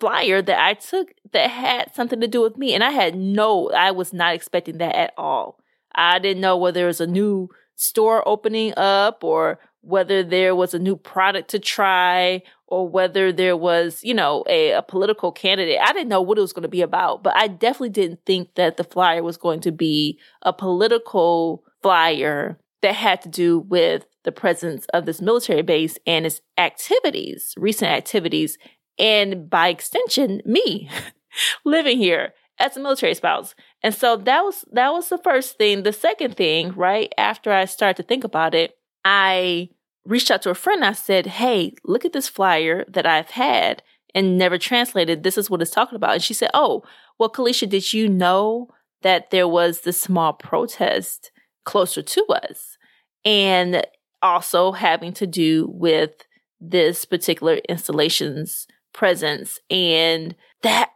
flyer 0.00 0.40
that 0.40 0.60
I 0.60 0.74
took 0.74 1.12
that 1.32 1.50
had 1.50 1.94
something 1.94 2.20
to 2.20 2.28
do 2.28 2.40
with 2.40 2.56
me. 2.56 2.74
And 2.74 2.82
I 2.82 2.90
had 2.90 3.14
no, 3.14 3.70
I 3.70 3.90
was 3.90 4.12
not 4.12 4.34
expecting 4.34 4.78
that 4.78 4.96
at 4.96 5.12
all. 5.18 5.58
I 5.94 6.18
didn't 6.18 6.40
know 6.40 6.56
whether 6.56 6.80
there 6.80 6.86
was 6.86 7.00
a 7.00 7.06
new 7.06 7.48
store 7.74 8.26
opening 8.26 8.72
up 8.76 9.22
or 9.22 9.58
whether 9.80 10.22
there 10.22 10.54
was 10.54 10.72
a 10.72 10.78
new 10.78 10.96
product 10.96 11.50
to 11.50 11.58
try 11.58 12.42
or 12.74 12.88
whether 12.88 13.30
there 13.32 13.56
was, 13.56 14.02
you 14.02 14.12
know, 14.12 14.42
a, 14.48 14.72
a 14.72 14.82
political 14.82 15.30
candidate. 15.30 15.78
I 15.80 15.92
didn't 15.92 16.08
know 16.08 16.20
what 16.20 16.38
it 16.38 16.40
was 16.40 16.52
going 16.52 16.64
to 16.64 16.68
be 16.68 16.82
about, 16.82 17.22
but 17.22 17.36
I 17.36 17.46
definitely 17.46 17.90
didn't 17.90 18.24
think 18.26 18.56
that 18.56 18.76
the 18.76 18.82
flyer 18.82 19.22
was 19.22 19.36
going 19.36 19.60
to 19.60 19.70
be 19.70 20.18
a 20.42 20.52
political 20.52 21.62
flyer 21.82 22.58
that 22.82 22.96
had 22.96 23.22
to 23.22 23.28
do 23.28 23.60
with 23.60 24.06
the 24.24 24.32
presence 24.32 24.86
of 24.92 25.06
this 25.06 25.22
military 25.22 25.62
base 25.62 25.98
and 26.04 26.26
its 26.26 26.40
activities, 26.58 27.54
recent 27.56 27.92
activities, 27.92 28.58
and 28.98 29.48
by 29.48 29.68
extension, 29.68 30.42
me 30.44 30.90
living 31.64 31.98
here 31.98 32.34
as 32.58 32.76
a 32.76 32.80
military 32.80 33.14
spouse. 33.14 33.54
And 33.84 33.94
so 33.94 34.16
that 34.16 34.42
was 34.42 34.64
that 34.72 34.92
was 34.92 35.10
the 35.10 35.18
first 35.18 35.58
thing. 35.58 35.84
The 35.84 35.92
second 35.92 36.36
thing, 36.36 36.72
right 36.72 37.12
after 37.16 37.52
I 37.52 37.66
started 37.66 38.02
to 38.02 38.08
think 38.08 38.24
about 38.24 38.52
it, 38.52 38.76
I 39.04 39.68
reached 40.04 40.30
out 40.30 40.42
to 40.42 40.50
a 40.50 40.54
friend. 40.54 40.82
And 40.82 40.90
I 40.90 40.92
said, 40.92 41.26
"Hey, 41.26 41.74
look 41.84 42.04
at 42.04 42.12
this 42.12 42.28
flyer 42.28 42.84
that 42.88 43.06
I've 43.06 43.30
had 43.30 43.82
and 44.14 44.38
never 44.38 44.58
translated. 44.58 45.22
This 45.22 45.38
is 45.38 45.50
what 45.50 45.62
it's 45.62 45.70
talking 45.70 45.96
about." 45.96 46.14
And 46.14 46.22
she 46.22 46.34
said, 46.34 46.50
"Oh, 46.54 46.82
well, 47.18 47.30
Kelicia, 47.30 47.68
did 47.68 47.92
you 47.92 48.08
know 48.08 48.68
that 49.02 49.30
there 49.30 49.48
was 49.48 49.82
this 49.82 50.00
small 50.00 50.32
protest 50.32 51.30
closer 51.64 52.02
to 52.02 52.24
us, 52.26 52.76
and 53.24 53.86
also 54.22 54.72
having 54.72 55.12
to 55.14 55.26
do 55.26 55.68
with 55.70 56.12
this 56.60 57.04
particular 57.04 57.56
installation's 57.68 58.66
presence 58.92 59.58
and 59.70 60.34
that 60.62 60.90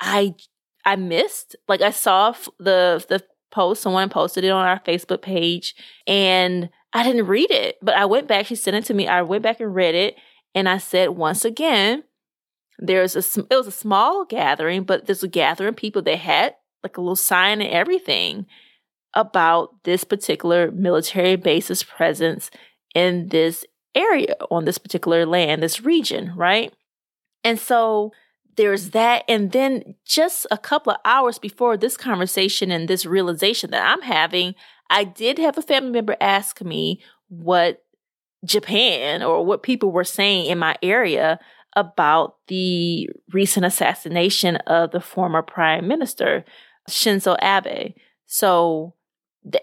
I 0.00 0.34
I 0.84 0.96
missed. 0.96 1.54
Like 1.68 1.80
I 1.80 1.90
saw 1.90 2.34
the 2.58 3.04
the 3.08 3.22
post 3.52 3.82
someone 3.82 4.08
posted 4.08 4.44
it 4.44 4.50
on 4.50 4.66
our 4.66 4.80
Facebook 4.80 5.22
page 5.22 5.74
and 6.06 6.70
I 6.92 7.02
didn't 7.02 7.26
read 7.26 7.50
it, 7.50 7.78
but 7.82 7.94
I 7.96 8.04
went 8.04 8.28
back. 8.28 8.46
She 8.46 8.54
sent 8.54 8.76
it 8.76 8.84
to 8.86 8.94
me. 8.94 9.08
I 9.08 9.22
went 9.22 9.42
back 9.42 9.60
and 9.60 9.74
read 9.74 9.94
it, 9.94 10.16
and 10.54 10.68
I 10.68 10.78
said 10.78 11.10
once 11.10 11.44
again, 11.44 12.04
there's 12.78 13.16
a 13.16 13.40
it 13.50 13.56
was 13.56 13.66
a 13.66 13.72
small 13.72 14.24
gathering, 14.24 14.84
but 14.84 15.06
there's 15.06 15.22
a 15.22 15.28
gathering 15.28 15.74
people 15.74 16.02
that 16.02 16.18
had 16.18 16.54
like 16.82 16.96
a 16.96 17.00
little 17.00 17.16
sign 17.16 17.60
and 17.60 17.70
everything 17.70 18.46
about 19.14 19.82
this 19.84 20.04
particular 20.04 20.70
military 20.70 21.36
base's 21.36 21.82
presence 21.82 22.50
in 22.94 23.28
this 23.28 23.64
area 23.94 24.34
on 24.50 24.64
this 24.64 24.78
particular 24.78 25.26
land, 25.26 25.62
this 25.62 25.82
region, 25.82 26.32
right? 26.34 26.72
And 27.44 27.58
so 27.58 28.12
there's 28.56 28.90
that. 28.90 29.24
And 29.28 29.52
then 29.52 29.94
just 30.04 30.46
a 30.50 30.58
couple 30.58 30.92
of 30.92 30.98
hours 31.04 31.38
before 31.38 31.76
this 31.76 31.96
conversation 31.96 32.70
and 32.70 32.88
this 32.88 33.06
realization 33.06 33.70
that 33.70 33.86
I'm 33.86 34.02
having, 34.02 34.54
I 34.90 35.04
did 35.04 35.38
have 35.38 35.56
a 35.56 35.62
family 35.62 35.90
member 35.90 36.16
ask 36.20 36.60
me 36.60 37.02
what 37.28 37.82
Japan 38.44 39.22
or 39.22 39.44
what 39.44 39.62
people 39.62 39.90
were 39.90 40.04
saying 40.04 40.46
in 40.46 40.58
my 40.58 40.76
area 40.82 41.38
about 41.74 42.36
the 42.48 43.08
recent 43.32 43.64
assassination 43.64 44.56
of 44.66 44.90
the 44.90 45.00
former 45.00 45.40
prime 45.40 45.88
minister, 45.88 46.44
Shinzo 46.90 47.36
Abe. 47.42 47.94
So, 48.26 48.94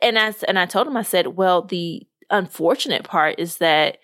and 0.02 0.18
I, 0.18 0.34
and 0.48 0.58
I 0.58 0.66
told 0.66 0.88
him, 0.88 0.98
I 0.98 1.04
said, 1.04 1.28
well, 1.28 1.62
the 1.62 2.08
unfortunate 2.32 3.04
part 3.04 3.36
is 3.38 3.58
that 3.58 3.98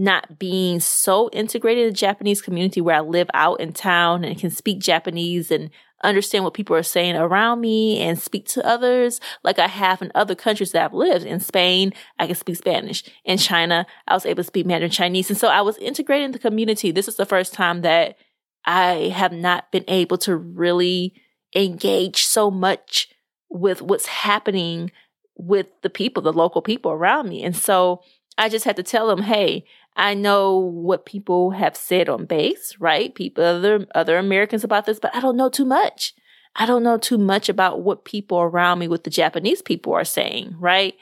not 0.00 0.38
being 0.38 0.80
so 0.80 1.28
integrated 1.30 1.84
in 1.84 1.90
the 1.90 1.94
Japanese 1.94 2.40
community 2.40 2.80
where 2.80 2.96
I 2.96 3.00
live 3.00 3.28
out 3.34 3.60
in 3.60 3.74
town 3.74 4.24
and 4.24 4.38
can 4.38 4.50
speak 4.50 4.80
Japanese 4.80 5.50
and 5.50 5.68
understand 6.02 6.42
what 6.42 6.54
people 6.54 6.74
are 6.74 6.82
saying 6.82 7.16
around 7.16 7.60
me 7.60 7.98
and 8.00 8.18
speak 8.18 8.46
to 8.48 8.66
others 8.66 9.20
like 9.44 9.58
I 9.58 9.66
have 9.68 10.00
in 10.00 10.10
other 10.14 10.34
countries 10.34 10.72
that 10.72 10.82
I've 10.82 10.94
lived. 10.94 11.26
In 11.26 11.38
Spain, 11.38 11.92
I 12.18 12.26
can 12.26 12.34
speak 12.34 12.56
Spanish. 12.56 13.04
In 13.26 13.36
China, 13.36 13.86
I 14.08 14.14
was 14.14 14.24
able 14.24 14.42
to 14.42 14.46
speak 14.46 14.64
Mandarin 14.64 14.90
Chinese. 14.90 15.28
And 15.28 15.38
so 15.38 15.48
I 15.48 15.60
was 15.60 15.76
integrated 15.76 16.24
in 16.24 16.32
the 16.32 16.38
community. 16.38 16.90
This 16.90 17.06
is 17.06 17.16
the 17.16 17.26
first 17.26 17.52
time 17.52 17.82
that 17.82 18.16
I 18.64 19.12
have 19.14 19.32
not 19.32 19.70
been 19.70 19.84
able 19.86 20.16
to 20.18 20.34
really 20.34 21.12
engage 21.54 22.24
so 22.24 22.50
much 22.50 23.10
with 23.50 23.82
what's 23.82 24.06
happening 24.06 24.92
with 25.36 25.66
the 25.82 25.90
people, 25.90 26.22
the 26.22 26.32
local 26.32 26.62
people 26.62 26.90
around 26.90 27.28
me. 27.28 27.42
And 27.42 27.54
so 27.54 28.02
I 28.38 28.48
just 28.48 28.64
had 28.64 28.76
to 28.76 28.82
tell 28.82 29.06
them, 29.06 29.22
hey, 29.22 29.66
I 30.00 30.14
know 30.14 30.56
what 30.56 31.04
people 31.04 31.50
have 31.50 31.76
said 31.76 32.08
on 32.08 32.24
base, 32.24 32.74
right? 32.80 33.14
People, 33.14 33.44
other, 33.44 33.86
other 33.94 34.16
Americans 34.16 34.64
about 34.64 34.86
this, 34.86 34.98
but 34.98 35.14
I 35.14 35.20
don't 35.20 35.36
know 35.36 35.50
too 35.50 35.66
much. 35.66 36.14
I 36.56 36.64
don't 36.64 36.82
know 36.82 36.96
too 36.96 37.18
much 37.18 37.50
about 37.50 37.82
what 37.82 38.06
people 38.06 38.40
around 38.40 38.78
me, 38.78 38.88
what 38.88 39.04
the 39.04 39.10
Japanese 39.10 39.60
people 39.60 39.92
are 39.92 40.06
saying, 40.06 40.56
right? 40.58 40.94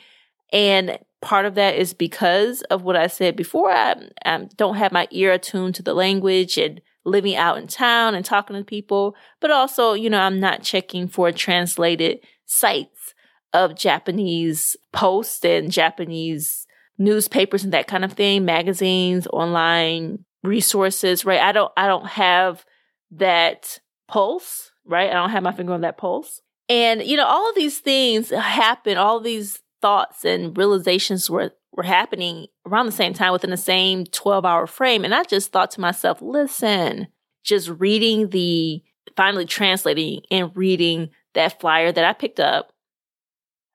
And 0.53 0.99
part 1.23 1.47
of 1.47 1.55
that 1.55 1.77
is 1.77 1.95
because 1.95 2.63
of 2.63 2.83
what 2.83 2.97
I 2.97 3.07
said 3.07 3.37
before. 3.37 3.71
I, 3.71 3.95
I 4.25 4.49
don't 4.57 4.75
have 4.75 4.91
my 4.91 5.07
ear 5.13 5.33
attuned 5.33 5.77
to 5.77 5.83
the 5.85 5.95
language 5.95 6.59
and 6.59 6.81
living 7.05 7.37
out 7.37 7.57
in 7.57 7.69
town 7.69 8.17
and 8.17 8.25
talking 8.25 8.57
to 8.57 8.65
people, 8.65 9.15
but 9.41 9.53
also, 9.53 9.93
you 9.93 10.11
know, 10.11 10.19
I'm 10.19 10.41
not 10.41 10.65
checking 10.65 11.07
for 11.07 11.31
translated 11.31 12.19
sites 12.47 13.15
of 13.53 13.77
Japanese 13.77 14.77
posts 14.93 15.45
and 15.45 15.71
Japanese 15.71 16.67
newspapers 16.99 17.65
and 17.65 17.73
that 17.73 17.87
kind 17.87 18.05
of 18.05 18.13
thing, 18.13 18.45
magazines, 18.45 19.27
online 19.29 20.25
resources, 20.43 21.25
right? 21.25 21.41
I 21.41 21.53
don't 21.53 21.73
I 21.77 21.87
don't 21.87 22.07
have 22.07 22.65
that 23.13 23.81
pulse, 24.09 24.73
right? 24.85 25.11
I 25.11 25.15
don't 25.15 25.31
have 25.31 25.43
my 25.43 25.53
finger 25.53 25.73
on 25.73 25.83
that 25.83 25.99
pulse. 25.99 26.41
And 26.69 27.03
you 27.03 27.17
know, 27.17 27.27
all 27.27 27.49
of 27.49 27.55
these 27.55 27.79
things 27.79 28.31
happen, 28.31 28.99
all 28.99 29.21
these 29.21 29.61
thoughts 29.81 30.25
and 30.25 30.57
realizations 30.57 31.31
were 31.31 31.53
were 31.73 31.85
happening 31.85 32.47
around 32.67 32.87
the 32.87 32.93
same 32.93 33.15
time 33.15 33.33
within 33.33 33.51
the 33.51 33.57
same 33.57 34.05
12 34.05 34.45
hour 34.45 34.67
frame. 34.67 35.05
And 35.05 35.15
I 35.15 35.23
just 35.23 35.53
thought 35.53 35.71
to 35.73 35.81
myself, 35.81 36.21
listen, 36.21 37.09
just 37.45 37.69
reading 37.69 38.31
the 38.31 38.83
finally 39.17 39.47
translating 39.47 40.23
and 40.31 40.57
reading 40.57 41.11
that 41.35 41.61
flyer 41.61 41.93
that 41.93 42.05
I 42.05 42.13
picked 42.13 42.41
up, 42.41 42.73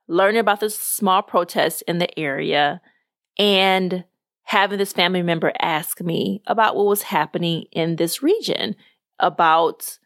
learning 0.07 0.39
about 0.39 0.59
this 0.59 0.77
small 0.77 1.21
protest 1.21 1.83
in 1.87 1.97
the 1.97 2.19
area, 2.19 2.81
and 3.37 4.03
having 4.43 4.77
this 4.77 4.93
family 4.93 5.21
member 5.21 5.51
ask 5.59 6.01
me 6.01 6.41
about 6.47 6.75
what 6.75 6.85
was 6.85 7.03
happening 7.03 7.65
in 7.71 7.95
this 7.95 8.21
region, 8.21 8.75
about 9.19 9.97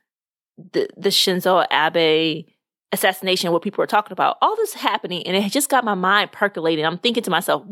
the, 0.57 0.87
the 0.95 1.09
Shinzo 1.09 1.65
Abe 1.71 2.45
assassination, 2.91 3.51
what 3.51 3.61
people 3.61 3.81
were 3.81 3.87
talking 3.87 4.13
about, 4.13 4.37
all 4.41 4.55
this 4.55 4.73
happening, 4.73 5.25
and 5.25 5.35
it 5.35 5.51
just 5.51 5.69
got 5.69 5.83
my 5.83 5.95
mind 5.95 6.31
percolating. 6.31 6.85
I'm 6.85 6.97
thinking 6.97 7.23
to 7.23 7.31
myself, 7.31 7.63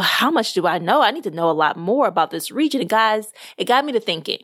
how 0.00 0.30
much 0.30 0.52
do 0.52 0.66
I 0.66 0.78
know? 0.78 1.02
I 1.02 1.10
need 1.10 1.24
to 1.24 1.30
know 1.30 1.50
a 1.50 1.52
lot 1.52 1.76
more 1.76 2.06
about 2.06 2.30
this 2.30 2.50
region. 2.50 2.80
And 2.80 2.90
guys, 2.90 3.32
it 3.56 3.64
got 3.64 3.84
me 3.84 3.92
to 3.92 4.00
thinking, 4.00 4.38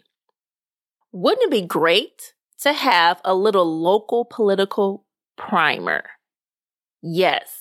wouldn't 1.13 1.45
it 1.45 1.51
be 1.51 1.67
great 1.67 2.35
to 2.63 2.73
have 2.73 3.21
a 3.25 3.35
little 3.35 3.81
local 3.81 4.25
political 4.25 5.07
primer? 5.37 6.05
Yes 7.01 7.58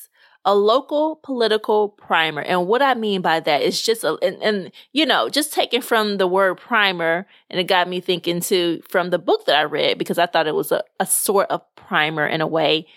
a 0.47 0.55
local 0.55 1.17
political 1.23 1.89
primer. 1.89 2.41
And 2.41 2.67
what 2.67 2.81
I 2.81 2.93
mean 2.93 3.21
by 3.21 3.41
that 3.41 3.61
is 3.61 3.81
just 3.81 4.05
a, 4.05 4.17
and, 4.23 4.41
and, 4.41 4.71
you 4.93 5.05
know, 5.05 5.27
just 5.27 5.51
taken 5.51 5.81
from 5.81 6.17
the 6.17 6.25
word 6.25 6.55
primer, 6.55 7.27
and 7.49 7.59
it 7.59 7.65
got 7.65 7.89
me 7.89 7.99
thinking 7.99 8.39
too 8.39 8.81
from 8.89 9.09
the 9.09 9.19
book 9.19 9.45
that 9.45 9.57
I 9.57 9.63
read 9.63 9.97
because 9.97 10.17
I 10.17 10.25
thought 10.25 10.47
it 10.47 10.55
was 10.55 10.71
a, 10.71 10.83
a 11.01 11.05
sort 11.05 11.51
of 11.51 11.63
primer 11.75 12.25
in 12.25 12.39
a 12.39 12.47
way. 12.47 12.87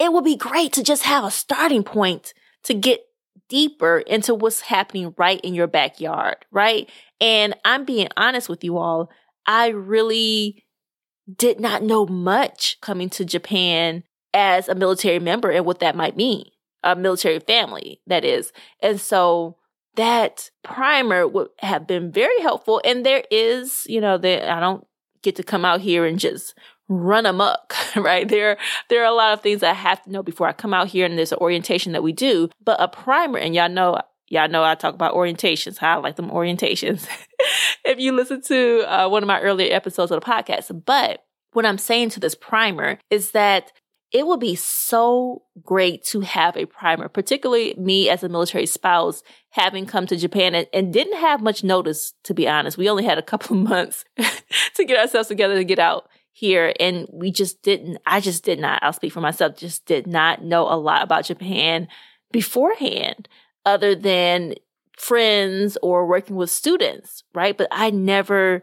It 0.00 0.14
would 0.14 0.24
be 0.24 0.34
great 0.34 0.72
to 0.72 0.82
just 0.82 1.02
have 1.02 1.24
a 1.24 1.30
starting 1.30 1.84
point 1.84 2.32
to 2.64 2.72
get 2.72 3.04
deeper 3.50 3.98
into 3.98 4.34
what's 4.34 4.62
happening 4.62 5.14
right 5.18 5.42
in 5.42 5.52
your 5.52 5.66
backyard, 5.66 6.36
right? 6.50 6.88
And 7.20 7.54
I'm 7.66 7.84
being 7.84 8.08
honest 8.16 8.48
with 8.48 8.64
you 8.64 8.78
all. 8.78 9.10
I 9.46 9.68
really 9.68 10.64
did 11.36 11.60
not 11.60 11.82
know 11.82 12.06
much 12.06 12.78
coming 12.80 13.10
to 13.10 13.26
Japan 13.26 14.04
as 14.32 14.70
a 14.70 14.74
military 14.74 15.18
member 15.18 15.50
and 15.50 15.66
what 15.66 15.80
that 15.80 15.94
might 15.94 16.16
mean 16.16 16.46
a 16.82 16.96
military 16.96 17.40
family, 17.40 18.00
that 18.06 18.24
is. 18.24 18.52
And 18.80 19.00
so 19.00 19.56
that 19.96 20.50
primer 20.62 21.26
would 21.26 21.48
have 21.58 21.86
been 21.86 22.10
very 22.10 22.40
helpful. 22.40 22.80
And 22.84 23.04
there 23.04 23.24
is, 23.30 23.84
you 23.86 24.00
know, 24.00 24.18
that 24.18 24.50
I 24.50 24.60
don't 24.60 24.86
get 25.22 25.36
to 25.36 25.42
come 25.42 25.64
out 25.64 25.80
here 25.80 26.04
and 26.04 26.18
just 26.18 26.54
run 26.88 27.26
amok, 27.26 27.74
right? 27.96 28.28
There, 28.28 28.56
there 28.88 29.02
are 29.02 29.10
a 29.10 29.14
lot 29.14 29.32
of 29.32 29.40
things 29.40 29.62
I 29.62 29.72
have 29.72 30.02
to 30.02 30.10
know 30.10 30.22
before 30.22 30.48
I 30.48 30.52
come 30.52 30.74
out 30.74 30.88
here 30.88 31.06
and 31.06 31.16
there's 31.16 31.32
an 31.32 31.38
orientation 31.38 31.92
that 31.92 32.02
we 32.02 32.12
do, 32.12 32.48
but 32.64 32.80
a 32.80 32.88
primer, 32.88 33.38
and 33.38 33.54
y'all 33.54 33.68
know, 33.68 34.00
y'all 34.28 34.48
know 34.48 34.64
I 34.64 34.74
talk 34.74 34.94
about 34.94 35.14
orientations, 35.14 35.78
how 35.78 35.98
I 35.98 36.02
like 36.02 36.16
them 36.16 36.30
orientations. 36.30 37.06
if 37.84 37.98
you 37.98 38.12
listen 38.12 38.42
to 38.42 38.84
uh, 38.86 39.08
one 39.08 39.22
of 39.22 39.26
my 39.26 39.40
earlier 39.40 39.74
episodes 39.74 40.10
of 40.10 40.20
the 40.20 40.26
podcast, 40.26 40.84
but 40.84 41.24
what 41.52 41.66
I'm 41.66 41.78
saying 41.78 42.10
to 42.10 42.20
this 42.20 42.34
primer 42.34 42.98
is 43.10 43.32
that 43.32 43.72
it 44.12 44.26
would 44.26 44.40
be 44.40 44.54
so 44.54 45.42
great 45.64 46.04
to 46.04 46.20
have 46.20 46.56
a 46.56 46.66
primer, 46.66 47.08
particularly 47.08 47.74
me 47.78 48.10
as 48.10 48.22
a 48.22 48.28
military 48.28 48.66
spouse, 48.66 49.22
having 49.50 49.86
come 49.86 50.06
to 50.06 50.16
Japan 50.16 50.54
and, 50.54 50.66
and, 50.72 50.92
didn't 50.92 51.18
have 51.18 51.40
much 51.40 51.64
notice, 51.64 52.12
to 52.24 52.34
be 52.34 52.46
honest. 52.46 52.76
We 52.76 52.90
only 52.90 53.04
had 53.04 53.18
a 53.18 53.22
couple 53.22 53.56
of 53.56 53.62
months 53.68 54.04
to 54.74 54.84
get 54.84 54.98
ourselves 54.98 55.28
together 55.28 55.56
to 55.56 55.64
get 55.64 55.78
out 55.78 56.08
here. 56.32 56.74
And 56.78 57.06
we 57.10 57.30
just 57.30 57.62
didn't, 57.62 57.98
I 58.04 58.20
just 58.20 58.44
did 58.44 58.58
not, 58.58 58.82
I'll 58.82 58.92
speak 58.92 59.12
for 59.12 59.20
myself, 59.20 59.56
just 59.56 59.86
did 59.86 60.06
not 60.06 60.42
know 60.42 60.68
a 60.68 60.76
lot 60.76 61.02
about 61.02 61.24
Japan 61.24 61.88
beforehand, 62.30 63.28
other 63.64 63.94
than 63.94 64.54
friends 64.96 65.78
or 65.82 66.06
working 66.06 66.36
with 66.36 66.50
students, 66.50 67.24
right? 67.34 67.56
But 67.56 67.68
I 67.70 67.90
never 67.90 68.62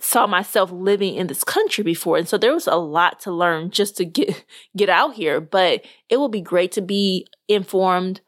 saw 0.00 0.26
myself 0.26 0.70
living 0.70 1.14
in 1.14 1.26
this 1.26 1.44
country 1.44 1.82
before. 1.82 2.18
And 2.18 2.28
so 2.28 2.36
there 2.36 2.52
was 2.52 2.66
a 2.66 2.76
lot 2.76 3.20
to 3.20 3.32
learn 3.32 3.70
just 3.70 3.96
to 3.96 4.04
get, 4.04 4.44
get 4.76 4.88
out 4.88 5.14
here, 5.14 5.40
but 5.40 5.84
it 6.08 6.18
will 6.18 6.28
be 6.28 6.40
great 6.40 6.72
to 6.72 6.82
be 6.82 7.26
informed 7.48 8.20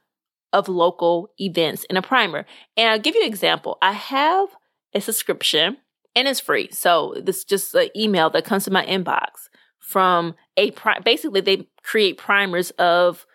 of 0.53 0.69
local 0.69 1.31
events 1.39 1.85
in 1.91 1.97
a 1.97 2.03
primer. 2.03 2.47
And 2.77 2.91
I'll 2.91 2.99
give 2.99 3.15
you 3.15 3.23
an 3.23 3.29
example. 3.29 3.77
I 3.83 3.93
have 3.93 4.49
a 4.95 5.01
subscription 5.01 5.77
and 6.17 6.27
it's 6.27 6.41
free. 6.41 6.71
So 6.73 7.15
this 7.23 7.39
is 7.39 7.45
just 7.45 7.75
an 7.75 7.91
email 7.95 8.31
that 8.31 8.45
comes 8.45 8.65
to 8.65 8.71
my 8.71 8.85
inbox 8.87 9.49
from 9.79 10.35
a 10.57 10.71
pri- 10.73 11.01
basically 11.01 11.41
they 11.41 11.69
create 11.83 12.19
primers 12.19 12.71
of 12.73 13.27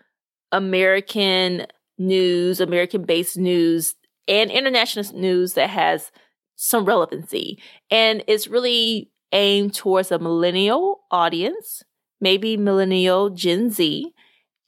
American 0.52 1.68
news, 1.98 2.60
American 2.60 3.04
based 3.04 3.38
news 3.38 3.96
and 4.28 4.52
international 4.52 5.20
news 5.20 5.54
that 5.54 5.70
has 5.70 6.12
some 6.64 6.86
relevancy. 6.86 7.60
And 7.92 8.24
it's 8.26 8.48
really 8.48 9.12
aimed 9.34 9.74
towards 9.76 10.12
a 10.12 10.20
millennial 10.20 11.02
audience, 11.12 11.84
maybe 12.22 12.56
millennial 12.56 13.30
Gen 13.30 13.70
Z. 13.70 14.14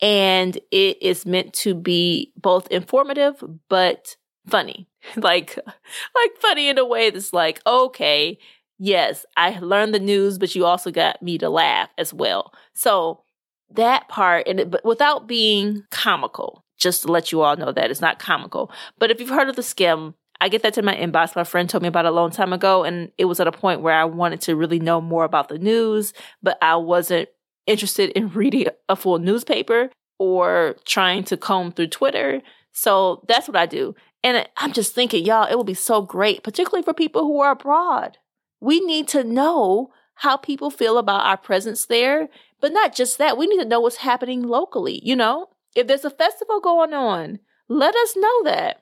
And 0.01 0.58
it 0.71 1.01
is 1.01 1.25
meant 1.25 1.53
to 1.53 1.73
be 1.73 2.34
both 2.36 2.67
informative 2.67 3.41
but 3.69 4.17
funny. 4.45 4.88
like 5.15 5.58
like 5.65 6.38
funny 6.41 6.67
in 6.67 6.77
a 6.77 6.86
way 6.86 7.10
that's 7.12 7.31
like, 7.31 7.62
okay, 7.65 8.38
yes, 8.77 9.25
I 9.38 9.58
learned 9.60 9.93
the 9.93 9.99
news, 9.99 10.38
but 10.38 10.53
you 10.53 10.65
also 10.65 10.91
got 10.91 11.21
me 11.21 11.38
to 11.38 11.49
laugh 11.49 11.89
as 11.97 12.13
well. 12.13 12.53
So 12.73 13.21
that 13.71 14.10
part 14.10 14.47
and 14.49 14.60
it, 14.60 14.69
but 14.69 14.84
without 14.84 15.27
being 15.27 15.84
comical, 15.91 16.65
just 16.77 17.03
to 17.03 17.12
let 17.12 17.31
you 17.31 17.41
all 17.41 17.55
know 17.55 17.71
that 17.71 17.89
it's 17.89 18.01
not 18.01 18.19
comical. 18.19 18.69
But 18.99 19.12
if 19.12 19.21
you've 19.21 19.29
heard 19.29 19.47
of 19.47 19.55
the 19.55 19.62
Skimm, 19.62 20.13
I 20.41 20.50
get 20.50 20.63
that 20.63 20.74
to 20.76 20.82
my 20.82 20.95
inbox. 20.95 21.36
My 21.36 21.43
friend 21.43 21.69
told 21.69 21.82
me 21.82 21.88
about 21.88 22.06
it 22.06 22.10
a 22.10 22.15
long 22.15 22.32
time 22.32 22.54
ago, 22.54 22.84
and 22.84 23.12
it 23.17 23.26
was 23.26 23.39
at 23.39 23.48
a 23.48 23.52
point 23.52 23.82
where 23.82 23.93
I 23.93 24.06
wanted 24.06 24.41
to 24.41 24.56
really 24.56 24.80
know 24.80 25.02
more 25.02 25.24
about 25.24 25.50
the 25.50 25.58
news, 25.58 26.13
but 26.43 26.58
I 26.62 26.76
wasn't 26.76 27.30
interested 27.67 28.12
in 28.12 28.30
reading 28.34 28.67
a 28.89 28.95
full 28.95 29.19
newspaper 29.19 29.89
or 30.19 30.76
trying 30.86 31.24
to 31.26 31.38
comb 31.38 31.71
through 31.71 31.88
Twitter. 31.88 32.41
So 32.71 33.24
that's 33.28 33.48
what 33.48 33.58
I 33.58 33.65
do. 33.65 33.95
And 34.24 34.48
I'm 34.58 34.74
just 34.74 34.95
thinking, 34.95 35.24
y'all, 35.26 35.48
it 35.50 35.56
would 35.56 35.67
be 35.67 35.74
so 35.74 36.02
great, 36.02 36.43
particularly 36.43 36.84
for 36.84 36.93
people 36.93 37.24
who 37.24 37.39
are 37.41 37.52
abroad. 37.52 38.17
We 38.60 38.80
need 38.80 39.08
to 39.10 39.24
know 39.24 39.91
how 40.15 40.38
people 40.38 40.71
feel 40.71 40.98
about 40.98 41.26
our 41.26 41.38
presence 41.38 41.86
there, 41.86 42.30
but 42.60 42.74
not 42.74 42.95
just 42.95 43.17
that. 43.17 43.38
We 43.38 43.48
need 43.48 43.60
to 43.60 43.67
know 43.67 43.82
what's 43.82 43.98
happening 43.98 44.41
locally. 44.41 45.00
You 45.04 45.15
know, 45.15 45.50
if 45.76 45.88
there's 45.88 46.06
a 46.06 46.10
festival 46.10 46.60
going 46.60 46.93
on, 46.93 47.39
let 47.67 47.95
us 47.95 48.15
know 48.15 48.43
that. 48.45 48.82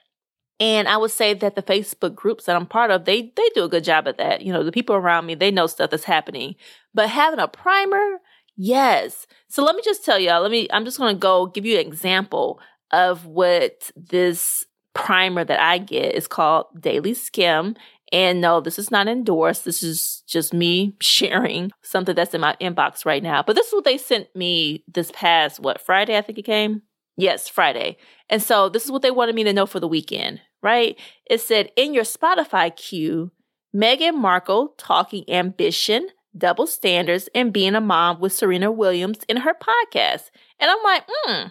And 0.63 0.87
I 0.87 0.95
would 0.95 1.11
say 1.11 1.33
that 1.33 1.55
the 1.55 1.61
Facebook 1.61 2.15
groups 2.15 2.45
that 2.45 2.55
I'm 2.55 2.65
part 2.65 2.89
of, 2.89 3.03
they 3.03 3.33
they 3.35 3.49
do 3.53 3.65
a 3.65 3.69
good 3.69 3.83
job 3.83 4.07
at 4.07 4.17
that. 4.17 4.43
You 4.43 4.53
know, 4.53 4.63
the 4.63 4.71
people 4.71 4.95
around 4.95 5.25
me, 5.25 5.35
they 5.35 5.51
know 5.51 5.67
stuff 5.67 5.89
that's 5.89 6.05
happening. 6.05 6.55
But 6.93 7.09
having 7.09 7.39
a 7.39 7.49
primer, 7.49 8.21
yes. 8.55 9.27
So 9.49 9.61
let 9.61 9.75
me 9.75 9.81
just 9.83 10.05
tell 10.05 10.17
y'all, 10.17 10.41
let 10.41 10.51
me 10.51 10.69
I'm 10.71 10.85
just 10.85 10.97
gonna 10.97 11.15
go 11.15 11.47
give 11.47 11.65
you 11.65 11.77
an 11.77 11.85
example 11.85 12.61
of 12.91 13.25
what 13.25 13.91
this 13.97 14.63
primer 14.93 15.43
that 15.43 15.59
I 15.59 15.79
get 15.79 16.15
is 16.15 16.29
called 16.29 16.67
Daily 16.79 17.11
Skimm. 17.11 17.75
And 18.13 18.39
no, 18.39 18.61
this 18.61 18.79
is 18.79 18.89
not 18.89 19.09
endorsed. 19.09 19.65
This 19.65 19.83
is 19.83 20.23
just 20.27 20.53
me 20.53 20.95
sharing 21.01 21.71
something 21.81 22.15
that's 22.15 22.33
in 22.33 22.39
my 22.39 22.55
inbox 22.61 23.05
right 23.05 23.21
now. 23.21 23.43
But 23.43 23.57
this 23.57 23.67
is 23.67 23.73
what 23.73 23.83
they 23.83 23.97
sent 23.97 24.33
me 24.33 24.85
this 24.87 25.11
past, 25.13 25.59
what, 25.59 25.81
Friday, 25.81 26.17
I 26.17 26.21
think 26.21 26.37
it 26.37 26.43
came? 26.43 26.83
Yes, 27.17 27.47
Friday. 27.47 27.97
And 28.29 28.41
so 28.41 28.69
this 28.69 28.85
is 28.85 28.91
what 28.91 29.01
they 29.01 29.11
wanted 29.11 29.35
me 29.35 29.43
to 29.43 29.53
know 29.53 29.65
for 29.65 29.79
the 29.79 29.87
weekend, 29.87 30.41
right? 30.63 30.97
It 31.29 31.41
said 31.41 31.71
in 31.75 31.93
your 31.93 32.05
Spotify 32.05 32.75
queue, 32.75 33.31
Meghan 33.75 34.15
Markle 34.15 34.73
talking 34.77 35.29
ambition, 35.29 36.07
double 36.35 36.65
standards, 36.65 37.29
and 37.35 37.53
being 37.53 37.75
a 37.75 37.81
mom 37.81 38.19
with 38.19 38.33
Serena 38.33 38.71
Williams 38.71 39.19
in 39.27 39.37
her 39.37 39.53
podcast. 39.53 40.31
And 40.59 40.71
I'm 40.71 40.83
like, 40.83 41.03
hmm, 41.07 41.47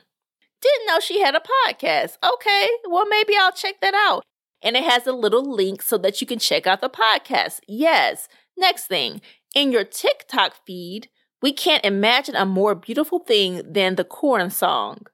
didn't 0.61 0.87
know 0.87 1.01
she 1.01 1.20
had 1.20 1.35
a 1.35 1.42
podcast. 1.68 2.16
Okay, 2.25 2.68
well, 2.88 3.07
maybe 3.07 3.35
I'll 3.38 3.53
check 3.53 3.81
that 3.81 3.94
out. 3.94 4.22
And 4.62 4.77
it 4.77 4.85
has 4.85 5.07
a 5.07 5.12
little 5.12 5.48
link 5.48 5.83
so 5.83 5.98
that 5.98 6.20
you 6.20 6.27
can 6.27 6.38
check 6.38 6.66
out 6.66 6.81
the 6.81 6.88
podcast. 6.88 7.61
Yes. 7.66 8.29
Next 8.57 8.87
thing, 8.87 9.20
in 9.55 9.72
your 9.72 9.85
TikTok 9.85 10.55
feed, 10.64 11.09
we 11.40 11.53
can't 11.53 11.85
imagine 11.85 12.37
a 12.37 12.46
more 12.46 12.77
beautiful 12.77 13.18
thing 13.18 13.62
than 13.66 13.96
the 13.96 14.05
corn 14.05 14.51
song. 14.51 15.07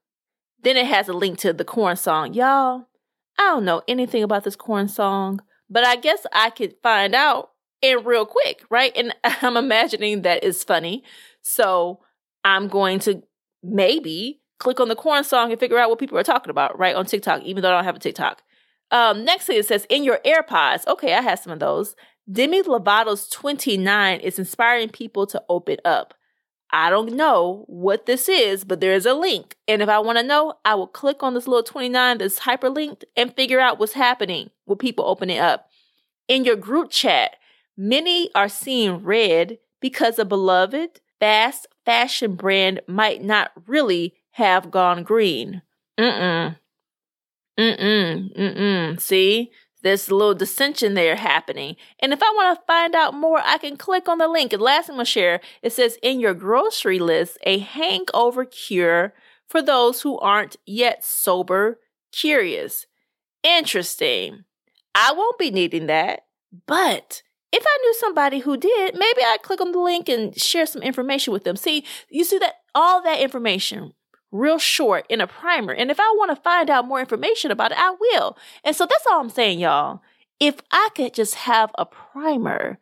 Then 0.62 0.76
it 0.76 0.86
has 0.86 1.08
a 1.08 1.14
link 1.14 1.38
to 1.38 1.52
the 1.54 1.64
corn 1.64 1.96
song. 1.96 2.34
Y'all, 2.34 2.87
I 3.38 3.42
don't 3.42 3.64
know 3.64 3.82
anything 3.86 4.22
about 4.22 4.44
this 4.44 4.56
corn 4.56 4.88
song, 4.88 5.40
but 5.70 5.84
I 5.84 5.96
guess 5.96 6.26
I 6.32 6.50
could 6.50 6.74
find 6.82 7.14
out 7.14 7.50
in 7.80 8.04
real 8.04 8.26
quick, 8.26 8.64
right? 8.68 8.92
And 8.96 9.14
I'm 9.24 9.56
imagining 9.56 10.22
that 10.22 10.44
is 10.44 10.64
funny. 10.64 11.04
So 11.40 12.00
I'm 12.44 12.68
going 12.68 12.98
to 13.00 13.22
maybe 13.62 14.40
click 14.58 14.80
on 14.80 14.88
the 14.88 14.96
corn 14.96 15.24
song 15.24 15.50
and 15.50 15.60
figure 15.60 15.78
out 15.78 15.88
what 15.88 15.98
people 15.98 16.18
are 16.18 16.24
talking 16.24 16.50
about, 16.50 16.78
right? 16.78 16.96
On 16.96 17.06
TikTok, 17.06 17.42
even 17.42 17.62
though 17.62 17.70
I 17.70 17.76
don't 17.76 17.84
have 17.84 17.96
a 17.96 18.00
TikTok. 18.00 18.42
Um, 18.90 19.24
next 19.24 19.46
thing 19.46 19.58
it 19.58 19.66
says 19.66 19.86
in 19.88 20.02
your 20.02 20.18
AirPods. 20.24 20.86
Okay, 20.86 21.14
I 21.14 21.20
have 21.20 21.38
some 21.38 21.52
of 21.52 21.60
those. 21.60 21.94
Demi 22.30 22.62
Lovato's 22.62 23.28
29 23.28 24.20
is 24.20 24.38
inspiring 24.38 24.88
people 24.88 25.26
to 25.28 25.42
open 25.48 25.78
up. 25.84 26.14
I 26.70 26.90
don't 26.90 27.14
know 27.14 27.64
what 27.66 28.06
this 28.06 28.28
is, 28.28 28.64
but 28.64 28.80
there's 28.80 29.06
a 29.06 29.14
link. 29.14 29.56
And 29.66 29.80
if 29.80 29.88
I 29.88 29.98
want 30.00 30.18
to 30.18 30.24
know, 30.24 30.54
I 30.64 30.74
will 30.74 30.86
click 30.86 31.22
on 31.22 31.34
this 31.34 31.48
little 31.48 31.62
29 31.62 32.18
that's 32.18 32.40
hyperlinked 32.40 33.04
and 33.16 33.34
figure 33.34 33.60
out 33.60 33.78
what's 33.78 33.94
happening 33.94 34.50
with 34.66 34.78
people 34.78 35.06
opening 35.06 35.38
up. 35.38 35.68
In 36.28 36.44
your 36.44 36.56
group 36.56 36.90
chat, 36.90 37.36
many 37.76 38.30
are 38.34 38.50
seeing 38.50 39.02
red 39.02 39.58
because 39.80 40.18
a 40.18 40.24
beloved 40.24 41.00
fast 41.20 41.66
fashion 41.84 42.34
brand 42.34 42.80
might 42.86 43.22
not 43.22 43.50
really 43.66 44.14
have 44.32 44.70
gone 44.70 45.02
green. 45.02 45.62
Mm-mm. 45.98 46.56
Mm-mm. 47.58 48.36
Mm-mm. 48.36 49.00
See? 49.00 49.50
There's 49.82 50.08
a 50.08 50.14
little 50.14 50.34
dissension 50.34 50.94
there 50.94 51.16
happening. 51.16 51.76
And 52.00 52.12
if 52.12 52.22
I 52.22 52.30
want 52.34 52.58
to 52.58 52.66
find 52.66 52.94
out 52.94 53.14
more, 53.14 53.40
I 53.44 53.58
can 53.58 53.76
click 53.76 54.08
on 54.08 54.18
the 54.18 54.28
link. 54.28 54.52
And 54.52 54.62
last 54.62 54.86
thing 54.86 54.94
I'm 54.94 54.98
going 54.98 55.06
to 55.06 55.10
share, 55.10 55.40
it 55.62 55.72
says 55.72 55.98
in 56.02 56.20
your 56.20 56.34
grocery 56.34 56.98
list, 56.98 57.38
a 57.44 57.58
hangover 57.58 58.44
cure 58.44 59.14
for 59.46 59.62
those 59.62 60.02
who 60.02 60.18
aren't 60.18 60.56
yet 60.66 61.04
sober 61.04 61.78
curious. 62.12 62.86
Interesting. 63.42 64.44
I 64.94 65.12
won't 65.12 65.38
be 65.38 65.50
needing 65.50 65.86
that. 65.86 66.26
But 66.66 67.22
if 67.52 67.64
I 67.66 67.78
knew 67.82 67.94
somebody 67.94 68.40
who 68.40 68.56
did, 68.56 68.94
maybe 68.94 69.22
I'd 69.24 69.42
click 69.42 69.60
on 69.60 69.72
the 69.72 69.78
link 69.78 70.08
and 70.08 70.38
share 70.38 70.66
some 70.66 70.82
information 70.82 71.32
with 71.32 71.44
them. 71.44 71.56
See, 71.56 71.84
you 72.10 72.24
see 72.24 72.38
that 72.38 72.54
all 72.74 73.02
that 73.02 73.20
information 73.20 73.94
real 74.30 74.58
short 74.58 75.06
in 75.08 75.20
a 75.20 75.26
primer. 75.26 75.72
And 75.72 75.90
if 75.90 75.98
I 75.98 76.14
want 76.16 76.30
to 76.30 76.42
find 76.42 76.70
out 76.70 76.86
more 76.86 77.00
information 77.00 77.50
about 77.50 77.72
it, 77.72 77.78
I 77.78 77.94
will. 77.98 78.36
And 78.64 78.74
so 78.76 78.86
that's 78.86 79.04
all 79.10 79.20
I'm 79.20 79.30
saying, 79.30 79.60
y'all. 79.60 80.02
If 80.40 80.60
I 80.70 80.88
could 80.94 81.14
just 81.14 81.34
have 81.34 81.70
a 81.76 81.86
primer 81.86 82.78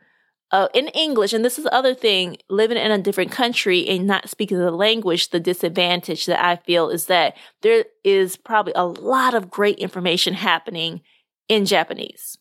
uh, 0.51 0.69
in 0.75 0.89
English, 0.89 1.33
and 1.33 1.45
this 1.45 1.59
is 1.59 1.65
the 1.65 1.75
other 1.75 1.95
thing, 1.95 2.37
living 2.51 2.77
in 2.77 2.91
a 2.91 2.99
different 2.99 3.31
country 3.31 3.87
and 3.89 4.07
not 4.07 4.29
speaking 4.29 4.59
the 4.59 4.71
language, 4.71 5.31
the 5.31 5.41
disadvantage 5.41 6.27
that 6.27 6.45
I 6.45 6.57
feel 6.57 6.91
is 6.91 7.07
that 7.07 7.37
there 7.63 7.87
is 8.05 8.37
probably 8.37 8.73
a 8.77 8.85
lot 8.85 9.35
of 9.35 9.51
great 9.51 9.79
information 9.79 10.35
happening 10.35 11.01
in 11.49 11.65
Japanese. 11.65 12.37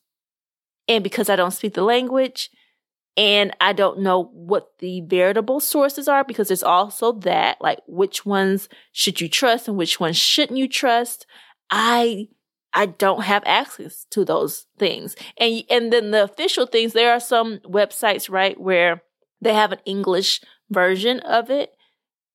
And 0.87 1.03
because 1.03 1.29
I 1.29 1.35
don't 1.35 1.51
speak 1.51 1.73
the 1.73 1.83
language, 1.83 2.49
and 3.17 3.56
I 3.62 3.73
don't 3.73 3.99
know 3.99 4.25
what 4.34 4.78
the 4.80 5.01
veritable 5.01 5.60
sources 5.60 6.08
are 6.08 6.23
because 6.23 6.49
there's 6.49 6.63
also 6.63 7.13
that, 7.13 7.62
like 7.62 7.80
which 7.88 8.25
ones 8.25 8.67
should 8.91 9.21
you 9.21 9.30
trust 9.30 9.67
and 9.67 9.78
which 9.78 9.99
ones 9.99 10.17
shouldn't 10.17 10.60
you 10.60 10.67
trust. 10.67 11.25
I 11.69 12.28
I 12.73 12.88
don't 12.88 13.23
have 13.23 13.43
access 13.45 14.06
to 14.12 14.25
those 14.25 14.65
things. 14.78 15.15
And 15.38 15.63
and 15.69 15.93
then 15.93 16.12
the 16.12 16.23
official 16.23 16.65
things, 16.65 16.91
there 16.93 17.13
are 17.13 17.21
some 17.21 17.60
websites, 17.60 18.30
right, 18.30 18.60
where 18.60 19.01
they 19.41 19.54
have 19.54 19.71
an 19.71 19.80
English 19.86 20.41
version 20.69 21.21
of 21.21 21.49
it, 21.49 21.71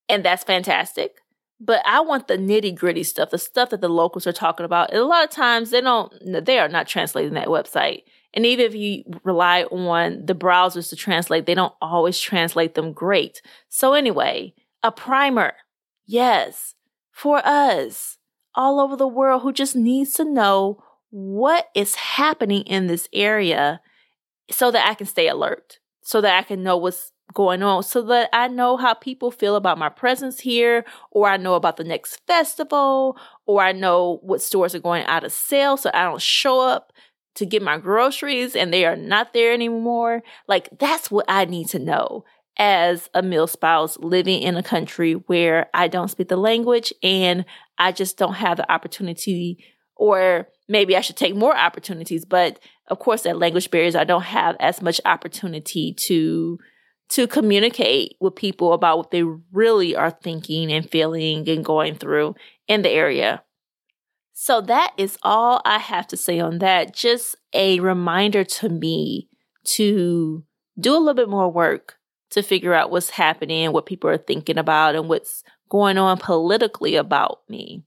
and 0.08 0.24
that's 0.24 0.44
fantastic. 0.44 1.16
But 1.60 1.82
I 1.86 2.00
want 2.00 2.26
the 2.26 2.38
nitty 2.38 2.74
gritty 2.74 3.02
stuff, 3.02 3.30
the 3.30 3.38
stuff 3.38 3.68
that 3.68 3.82
the 3.82 3.88
locals 3.90 4.26
are 4.26 4.32
talking 4.32 4.64
about. 4.64 4.90
And 4.90 4.98
a 4.98 5.04
lot 5.04 5.24
of 5.24 5.30
times 5.30 5.70
they 5.70 5.82
don't, 5.82 6.10
they 6.46 6.58
are 6.58 6.70
not 6.70 6.88
translating 6.88 7.34
that 7.34 7.48
website. 7.48 8.04
And 8.32 8.46
even 8.46 8.66
if 8.66 8.74
you 8.74 9.04
rely 9.24 9.64
on 9.64 10.26
the 10.26 10.34
browsers 10.34 10.88
to 10.90 10.96
translate, 10.96 11.46
they 11.46 11.54
don't 11.54 11.74
always 11.80 12.18
translate 12.18 12.74
them 12.74 12.92
great. 12.92 13.42
So 13.68 13.94
anyway, 13.94 14.54
a 14.82 14.92
primer. 14.92 15.54
Yes, 16.06 16.74
for 17.10 17.40
us 17.44 18.18
all 18.54 18.80
over 18.80 18.96
the 18.96 19.08
world 19.08 19.42
who 19.42 19.52
just 19.52 19.76
needs 19.76 20.12
to 20.14 20.24
know 20.24 20.82
what 21.10 21.68
is 21.74 21.94
happening 21.96 22.62
in 22.62 22.86
this 22.86 23.08
area 23.12 23.80
so 24.50 24.70
that 24.70 24.88
I 24.88 24.94
can 24.94 25.06
stay 25.06 25.28
alert, 25.28 25.78
so 26.02 26.20
that 26.20 26.36
I 26.36 26.42
can 26.42 26.62
know 26.62 26.76
what's 26.76 27.12
going 27.32 27.62
on, 27.62 27.82
so 27.82 28.02
that 28.02 28.28
I 28.32 28.48
know 28.48 28.76
how 28.76 28.94
people 28.94 29.30
feel 29.30 29.54
about 29.54 29.78
my 29.78 29.88
presence 29.88 30.40
here, 30.40 30.84
or 31.10 31.28
I 31.28 31.36
know 31.36 31.54
about 31.54 31.76
the 31.76 31.84
next 31.84 32.20
festival, 32.26 33.16
or 33.46 33.62
I 33.62 33.72
know 33.72 34.18
what 34.22 34.42
stores 34.42 34.74
are 34.74 34.80
going 34.80 35.04
out 35.04 35.24
of 35.24 35.32
sale 35.32 35.76
so 35.76 35.90
I 35.94 36.04
don't 36.04 36.20
show 36.20 36.60
up 36.60 36.92
to 37.36 37.46
get 37.46 37.62
my 37.62 37.78
groceries 37.78 38.56
and 38.56 38.72
they 38.72 38.84
are 38.84 38.96
not 38.96 39.32
there 39.32 39.52
anymore. 39.52 40.22
Like 40.48 40.68
that's 40.78 41.10
what 41.10 41.26
I 41.28 41.44
need 41.44 41.68
to 41.68 41.78
know 41.78 42.24
as 42.58 43.08
a 43.14 43.22
male 43.22 43.46
spouse 43.46 43.96
living 43.98 44.42
in 44.42 44.56
a 44.56 44.62
country 44.62 45.14
where 45.14 45.70
I 45.72 45.88
don't 45.88 46.10
speak 46.10 46.28
the 46.28 46.36
language 46.36 46.92
and 47.02 47.44
I 47.78 47.92
just 47.92 48.18
don't 48.18 48.34
have 48.34 48.58
the 48.58 48.70
opportunity 48.70 49.64
or 49.96 50.48
maybe 50.68 50.96
I 50.96 51.02
should 51.02 51.16
take 51.16 51.36
more 51.36 51.56
opportunities, 51.56 52.24
but 52.24 52.58
of 52.88 52.98
course 52.98 53.22
that 53.22 53.38
language 53.38 53.70
barriers 53.70 53.94
I 53.94 54.04
don't 54.04 54.22
have 54.22 54.56
as 54.60 54.82
much 54.82 55.00
opportunity 55.04 55.94
to 55.94 56.58
to 57.10 57.26
communicate 57.26 58.16
with 58.20 58.36
people 58.36 58.72
about 58.72 58.96
what 58.96 59.10
they 59.10 59.24
really 59.52 59.96
are 59.96 60.10
thinking 60.10 60.72
and 60.72 60.88
feeling 60.88 61.48
and 61.48 61.64
going 61.64 61.96
through 61.96 62.36
in 62.68 62.82
the 62.82 62.90
area. 62.90 63.42
So 64.42 64.62
that 64.62 64.94
is 64.96 65.18
all 65.22 65.60
I 65.66 65.76
have 65.76 66.06
to 66.06 66.16
say 66.16 66.40
on 66.40 66.60
that. 66.60 66.94
Just 66.94 67.36
a 67.52 67.78
reminder 67.80 68.42
to 68.42 68.70
me 68.70 69.28
to 69.64 70.42
do 70.78 70.94
a 70.94 70.96
little 70.96 71.12
bit 71.12 71.28
more 71.28 71.52
work 71.52 71.98
to 72.30 72.42
figure 72.42 72.72
out 72.72 72.90
what's 72.90 73.10
happening, 73.10 73.70
what 73.70 73.84
people 73.84 74.08
are 74.08 74.16
thinking 74.16 74.56
about, 74.56 74.94
and 74.94 75.10
what's 75.10 75.44
going 75.68 75.98
on 75.98 76.16
politically 76.16 76.96
about 76.96 77.40
me, 77.50 77.84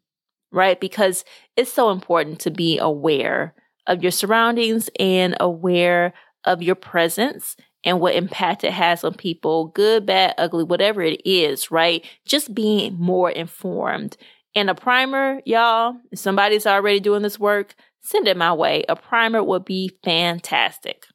right? 0.51 0.79
Because 0.79 1.25
it's 1.57 1.73
so 1.73 1.89
important 1.89 2.39
to 2.41 2.51
be 2.51 2.77
aware 2.77 3.55
of 3.87 4.03
your 4.03 4.11
surroundings 4.11 4.91
and 4.99 5.35
aware 5.39 6.13
of 6.43 6.61
your 6.61 6.75
presence 6.75 7.57
and 7.83 7.99
what 7.99 8.13
impact 8.13 8.63
it 8.63 8.73
has 8.73 9.03
on 9.03 9.15
people, 9.15 9.69
good, 9.69 10.05
bad, 10.05 10.35
ugly, 10.37 10.65
whatever 10.65 11.01
it 11.01 11.19
is, 11.25 11.71
right? 11.71 12.05
Just 12.27 12.53
being 12.53 12.95
more 12.99 13.31
informed 13.31 14.17
and 14.55 14.69
a 14.69 14.75
primer, 14.75 15.41
y'all, 15.45 15.95
if 16.11 16.19
somebody's 16.19 16.67
already 16.67 16.99
doing 16.99 17.23
this 17.23 17.39
work, 17.39 17.75
send 18.01 18.27
it 18.27 18.37
my 18.37 18.53
way. 18.53 18.83
A 18.87 18.95
primer 18.95 19.43
would 19.43 19.65
be 19.65 19.91
fantastic. 20.03 21.05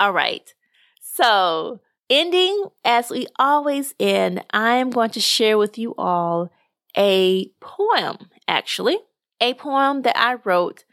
All 0.00 0.12
right. 0.12 0.52
So, 1.00 1.80
ending 2.10 2.66
as 2.84 3.10
we 3.10 3.28
always 3.38 3.94
end, 4.00 4.44
I 4.50 4.76
am 4.76 4.90
going 4.90 5.10
to 5.10 5.20
share 5.20 5.56
with 5.56 5.78
you 5.78 5.94
all 5.96 6.50
a 6.96 7.50
poem, 7.60 8.18
actually, 8.48 8.98
a 9.40 9.54
poem 9.54 10.02
that 10.02 10.16
I 10.16 10.34
wrote, 10.44 10.84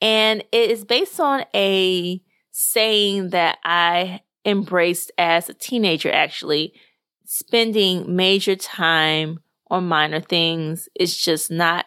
and 0.00 0.42
it 0.52 0.70
is 0.70 0.84
based 0.84 1.20
on 1.20 1.44
a 1.54 2.20
saying 2.50 3.30
that 3.30 3.58
I 3.64 4.20
embraced 4.44 5.12
as 5.16 5.48
a 5.48 5.54
teenager, 5.54 6.10
actually, 6.10 6.72
spending 7.24 8.16
major 8.16 8.56
time 8.56 9.40
or 9.70 9.80
minor 9.80 10.20
things. 10.20 10.88
It's 10.94 11.16
just 11.16 11.50
not 11.50 11.86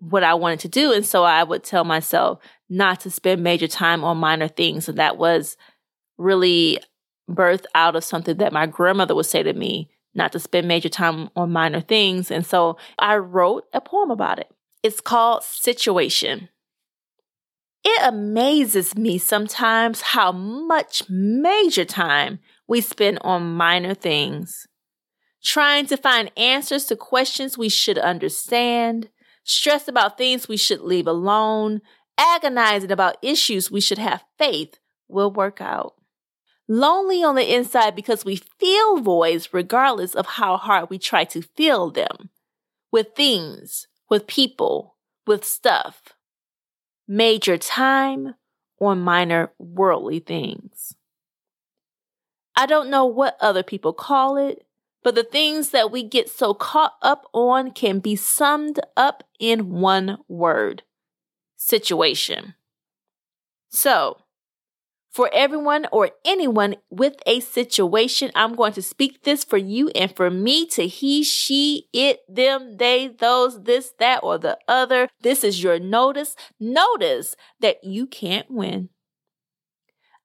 what 0.00 0.24
I 0.24 0.34
wanted 0.34 0.60
to 0.60 0.68
do. 0.68 0.92
And 0.92 1.04
so 1.04 1.24
I 1.24 1.42
would 1.42 1.64
tell 1.64 1.84
myself 1.84 2.38
not 2.68 3.00
to 3.00 3.10
spend 3.10 3.42
major 3.42 3.66
time 3.66 4.04
on 4.04 4.18
minor 4.18 4.48
things. 4.48 4.88
And 4.88 4.98
that 4.98 5.16
was 5.16 5.56
really 6.16 6.80
birthed 7.28 7.66
out 7.74 7.96
of 7.96 8.04
something 8.04 8.36
that 8.38 8.52
my 8.52 8.66
grandmother 8.66 9.14
would 9.14 9.26
say 9.26 9.42
to 9.42 9.52
me, 9.52 9.90
not 10.14 10.32
to 10.32 10.38
spend 10.38 10.66
major 10.66 10.88
time 10.88 11.30
on 11.36 11.52
minor 11.52 11.80
things. 11.80 12.30
And 12.30 12.46
so 12.46 12.76
I 12.98 13.16
wrote 13.16 13.64
a 13.72 13.80
poem 13.80 14.10
about 14.10 14.38
it. 14.38 14.50
It's 14.82 15.00
called 15.00 15.42
Situation. 15.42 16.48
It 17.84 18.00
amazes 18.02 18.96
me 18.96 19.18
sometimes 19.18 20.00
how 20.00 20.32
much 20.32 21.08
major 21.08 21.84
time 21.84 22.40
we 22.66 22.80
spend 22.80 23.18
on 23.22 23.54
minor 23.54 23.94
things 23.94 24.66
trying 25.42 25.86
to 25.86 25.96
find 25.96 26.30
answers 26.36 26.84
to 26.86 26.96
questions 26.96 27.56
we 27.56 27.68
should 27.68 27.98
understand, 27.98 29.08
stressed 29.44 29.88
about 29.88 30.18
things 30.18 30.48
we 30.48 30.56
should 30.56 30.80
leave 30.80 31.06
alone, 31.06 31.80
agonizing 32.18 32.90
about 32.90 33.16
issues 33.22 33.70
we 33.70 33.80
should 33.80 33.98
have 33.98 34.24
faith 34.38 34.78
will 35.08 35.30
work 35.30 35.60
out. 35.60 35.94
Lonely 36.68 37.22
on 37.22 37.34
the 37.34 37.54
inside 37.54 37.96
because 37.96 38.24
we 38.24 38.42
feel 38.58 39.00
voids 39.00 39.54
regardless 39.54 40.14
of 40.14 40.26
how 40.26 40.58
hard 40.58 40.90
we 40.90 40.98
try 40.98 41.24
to 41.24 41.40
fill 41.56 41.90
them 41.90 42.30
with 42.92 43.14
things, 43.14 43.86
with 44.10 44.26
people, 44.26 44.96
with 45.26 45.44
stuff. 45.44 46.14
Major 47.06 47.56
time 47.56 48.34
or 48.76 48.94
minor 48.94 49.52
worldly 49.58 50.18
things. 50.18 50.94
I 52.54 52.66
don't 52.66 52.90
know 52.90 53.06
what 53.06 53.38
other 53.40 53.62
people 53.62 53.92
call 53.92 54.36
it, 54.36 54.66
but 55.02 55.14
the 55.14 55.24
things 55.24 55.70
that 55.70 55.90
we 55.90 56.02
get 56.02 56.28
so 56.28 56.54
caught 56.54 56.94
up 57.02 57.24
on 57.32 57.70
can 57.70 57.98
be 57.98 58.16
summed 58.16 58.80
up 58.96 59.24
in 59.38 59.70
one 59.70 60.18
word 60.28 60.82
situation. 61.56 62.54
So, 63.70 64.18
for 65.10 65.30
everyone 65.32 65.86
or 65.90 66.10
anyone 66.24 66.76
with 66.90 67.16
a 67.26 67.40
situation, 67.40 68.30
I'm 68.34 68.54
going 68.54 68.72
to 68.74 68.82
speak 68.82 69.24
this 69.24 69.42
for 69.42 69.56
you 69.56 69.88
and 69.90 70.14
for 70.14 70.30
me 70.30 70.66
to 70.68 70.86
he, 70.86 71.24
she, 71.24 71.88
it, 71.92 72.20
them, 72.28 72.76
they, 72.76 73.08
those, 73.08 73.64
this, 73.64 73.92
that, 73.98 74.22
or 74.22 74.38
the 74.38 74.58
other. 74.68 75.08
This 75.22 75.42
is 75.42 75.62
your 75.62 75.78
notice. 75.78 76.36
Notice 76.60 77.34
that 77.60 77.82
you 77.82 78.06
can't 78.06 78.50
win. 78.50 78.90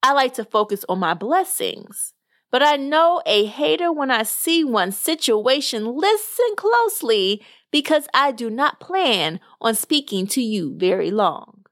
I 0.04 0.12
like 0.12 0.34
to 0.36 0.46
focus 0.46 0.84
on 0.90 1.00
my 1.00 1.14
blessings. 1.14 2.14
But 2.54 2.62
I 2.62 2.76
know 2.76 3.20
a 3.26 3.46
hater 3.46 3.92
when 3.92 4.12
I 4.12 4.22
see 4.22 4.64
one 4.64 4.92
situation. 4.92 5.98
Listen 5.98 6.56
closely 6.56 7.42
because 7.72 8.08
I 8.14 8.32
do 8.32 8.48
not 8.48 8.80
plan 8.80 9.40
on 9.60 9.74
speaking 9.74 10.28
to 10.28 10.42
you 10.44 10.76
very 10.78 11.10
long. 11.10 11.66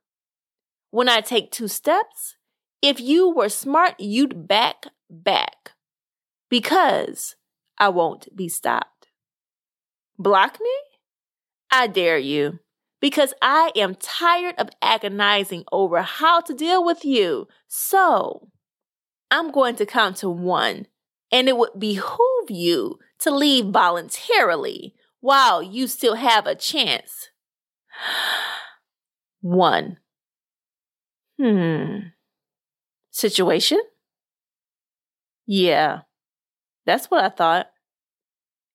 When 0.90 1.08
I 1.08 1.22
take 1.22 1.52
two 1.52 1.68
steps, 1.68 2.36
if 2.82 3.00
you 3.00 3.30
were 3.30 3.48
smart, 3.48 4.00
you'd 4.00 4.48
back 4.48 4.88
back 5.08 5.74
because 6.50 7.36
I 7.78 7.90
won't 7.90 8.36
be 8.36 8.50
stopped. 8.50 9.10
Block 10.18 10.58
me? 10.60 10.76
I 11.72 11.86
dare 11.86 12.18
you 12.18 12.58
because 13.00 13.36
I 13.40 13.72
am 13.76 13.94
tired 13.94 14.56
of 14.58 14.72
agonizing 14.82 15.64
over 15.72 16.02
how 16.02 16.42
to 16.42 16.56
deal 16.56 16.84
with 16.84 17.06
you. 17.06 17.48
So 17.68 18.50
I'm 19.32 19.52
going 19.52 19.76
to 19.78 19.86
count 19.86 20.18
to 20.18 20.30
one, 20.30 20.88
and 21.32 21.48
it 21.48 21.56
would 21.58 21.80
behoove 21.80 22.50
you 22.50 23.00
to 23.20 23.32
leave 23.32 23.68
voluntarily 23.68 24.94
while 25.22 25.64
you 25.64 25.88
still 25.88 26.16
have 26.16 26.46
a 26.46 26.56
chance. 26.56 27.30
One. 29.42 29.98
Hmm. 31.40 31.98
Situation? 33.12 33.80
Yeah, 35.48 36.02
that's 36.86 37.10
what 37.10 37.24
I 37.24 37.30
thought. 37.30 37.68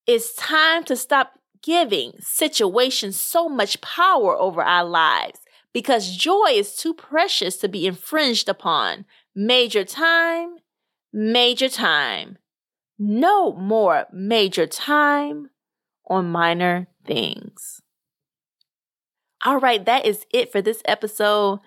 It's 0.06 0.34
time 0.34 0.84
to 0.84 0.96
stop 0.96 1.38
giving 1.62 2.12
situations 2.20 3.20
so 3.20 3.48
much 3.48 3.80
power 3.80 4.36
over 4.36 4.62
our 4.62 4.84
lives 4.84 5.40
because 5.72 6.16
joy 6.16 6.50
is 6.52 6.74
too 6.76 6.94
precious 6.94 7.56
to 7.58 7.68
be 7.68 7.86
infringed 7.86 8.48
upon. 8.48 9.04
Major 9.38 9.84
time, 9.84 10.56
major 11.12 11.68
time. 11.68 12.38
No 12.98 13.52
more 13.52 14.06
major 14.10 14.66
time 14.66 15.50
on 16.08 16.30
minor 16.32 16.86
things. 17.04 17.82
All 19.44 19.60
right, 19.60 19.84
that 19.84 20.06
is 20.06 20.24
it 20.32 20.50
for 20.50 20.62
this 20.62 20.80
episode. 20.86 21.60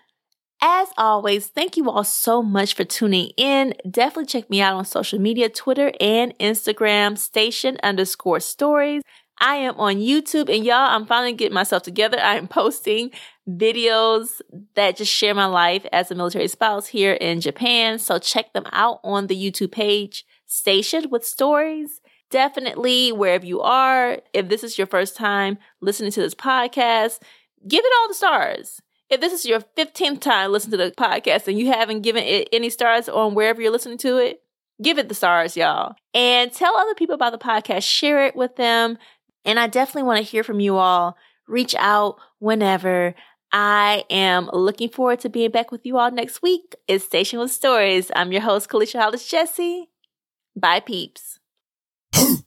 As 0.62 0.88
always, 0.98 1.46
thank 1.46 1.78
you 1.78 1.90
all 1.92 2.04
so 2.04 2.42
much 2.42 2.74
for 2.74 2.84
tuning 2.84 3.30
in. 3.38 3.76
Definitely 3.90 4.26
check 4.26 4.50
me 4.50 4.62
out 4.62 4.74
on 4.74 4.84
social 4.84 5.20
media, 5.20 5.48
Twitter 5.48 5.92
and 6.00 6.36
Instagram, 6.40 7.20
station 7.20 7.78
underscore 7.84 8.40
stories. 8.40 9.04
I 9.40 9.56
am 9.56 9.76
on 9.78 9.96
YouTube 9.96 10.54
and 10.54 10.66
y'all, 10.66 10.76
I'm 10.90 11.06
finally 11.06 11.34
getting 11.34 11.54
myself 11.54 11.84
together. 11.84 12.20
I 12.20 12.36
am 12.36 12.48
posting 12.48 13.12
videos 13.48 14.42
that 14.76 14.98
just 14.98 15.12
share 15.12 15.34
my 15.34 15.46
life 15.46 15.86
as 15.92 16.12
a 16.12 16.16
military 16.16 16.48
spouse 16.48 16.88
here 16.88 17.14
in 17.14 17.42
Japan. 17.42 18.00
So 18.00 18.20
check 18.20 18.54
them 18.54 18.66
out 18.72 19.00
on 19.04 19.28
the 19.28 19.36
YouTube 19.36 19.72
page, 19.72 20.26
Stationed 20.46 21.12
with 21.12 21.26
Stories. 21.26 22.02
Definitely, 22.30 23.12
wherever 23.12 23.46
you 23.46 23.62
are, 23.62 24.20
if 24.34 24.50
this 24.50 24.64
is 24.64 24.78
your 24.78 24.86
first 24.86 25.16
time 25.16 25.58
listening 25.82 26.12
to 26.12 26.22
this 26.22 26.36
podcast, 26.36 27.20
give 27.68 27.84
it 27.84 27.94
all 28.00 28.08
the 28.08 28.14
stars. 28.14 28.82
If 29.10 29.20
this 29.22 29.34
is 29.34 29.46
your 29.46 29.62
15th 29.76 30.20
time 30.20 30.52
listening 30.52 30.78
to 30.78 30.86
the 30.86 30.92
podcast 30.92 31.48
and 31.48 31.58
you 31.58 31.68
haven't 31.72 32.02
given 32.02 32.24
it 32.24 32.48
any 32.54 32.70
stars 32.70 33.10
on 33.10 33.34
wherever 33.34 33.60
you're 33.60 33.72
listening 33.72 33.98
to 34.00 34.18
it, 34.18 34.44
give 34.82 35.00
it 35.00 35.10
the 35.10 35.16
stars, 35.16 35.58
y'all. 35.58 35.96
And 36.14 36.54
tell 36.54 36.76
other 36.78 36.94
people 36.94 37.16
about 37.16 37.32
the 37.32 37.40
podcast, 37.40 37.84
share 37.84 38.26
it 38.26 38.36
with 38.36 38.56
them. 38.56 39.00
And 39.46 39.60
I 39.60 39.68
definitely 39.68 40.04
want 40.04 40.18
to 40.18 40.30
hear 40.30 40.44
from 40.44 40.60
you 40.60 40.78
all. 40.78 41.18
Reach 41.48 41.76
out 41.78 42.18
whenever. 42.40 43.16
I 43.52 44.04
am 44.10 44.50
looking 44.54 44.90
forward 44.90 45.20
to 45.22 45.30
being 45.30 45.50
back 45.52 45.72
with 45.72 45.86
you 45.86 45.98
all 45.98 46.12
next 46.12 46.42
week. 46.42 46.76
It's 46.88 47.04
Station 47.06 47.40
with 47.40 47.52
Stories. 47.52 48.12
I'm 48.16 48.32
your 48.32 48.42
host, 48.42 48.70
Kelicia 48.70 49.00
Hollis 49.02 49.28
Jessie. 49.28 49.90
Bye, 50.56 50.82
peeps. 50.82 51.40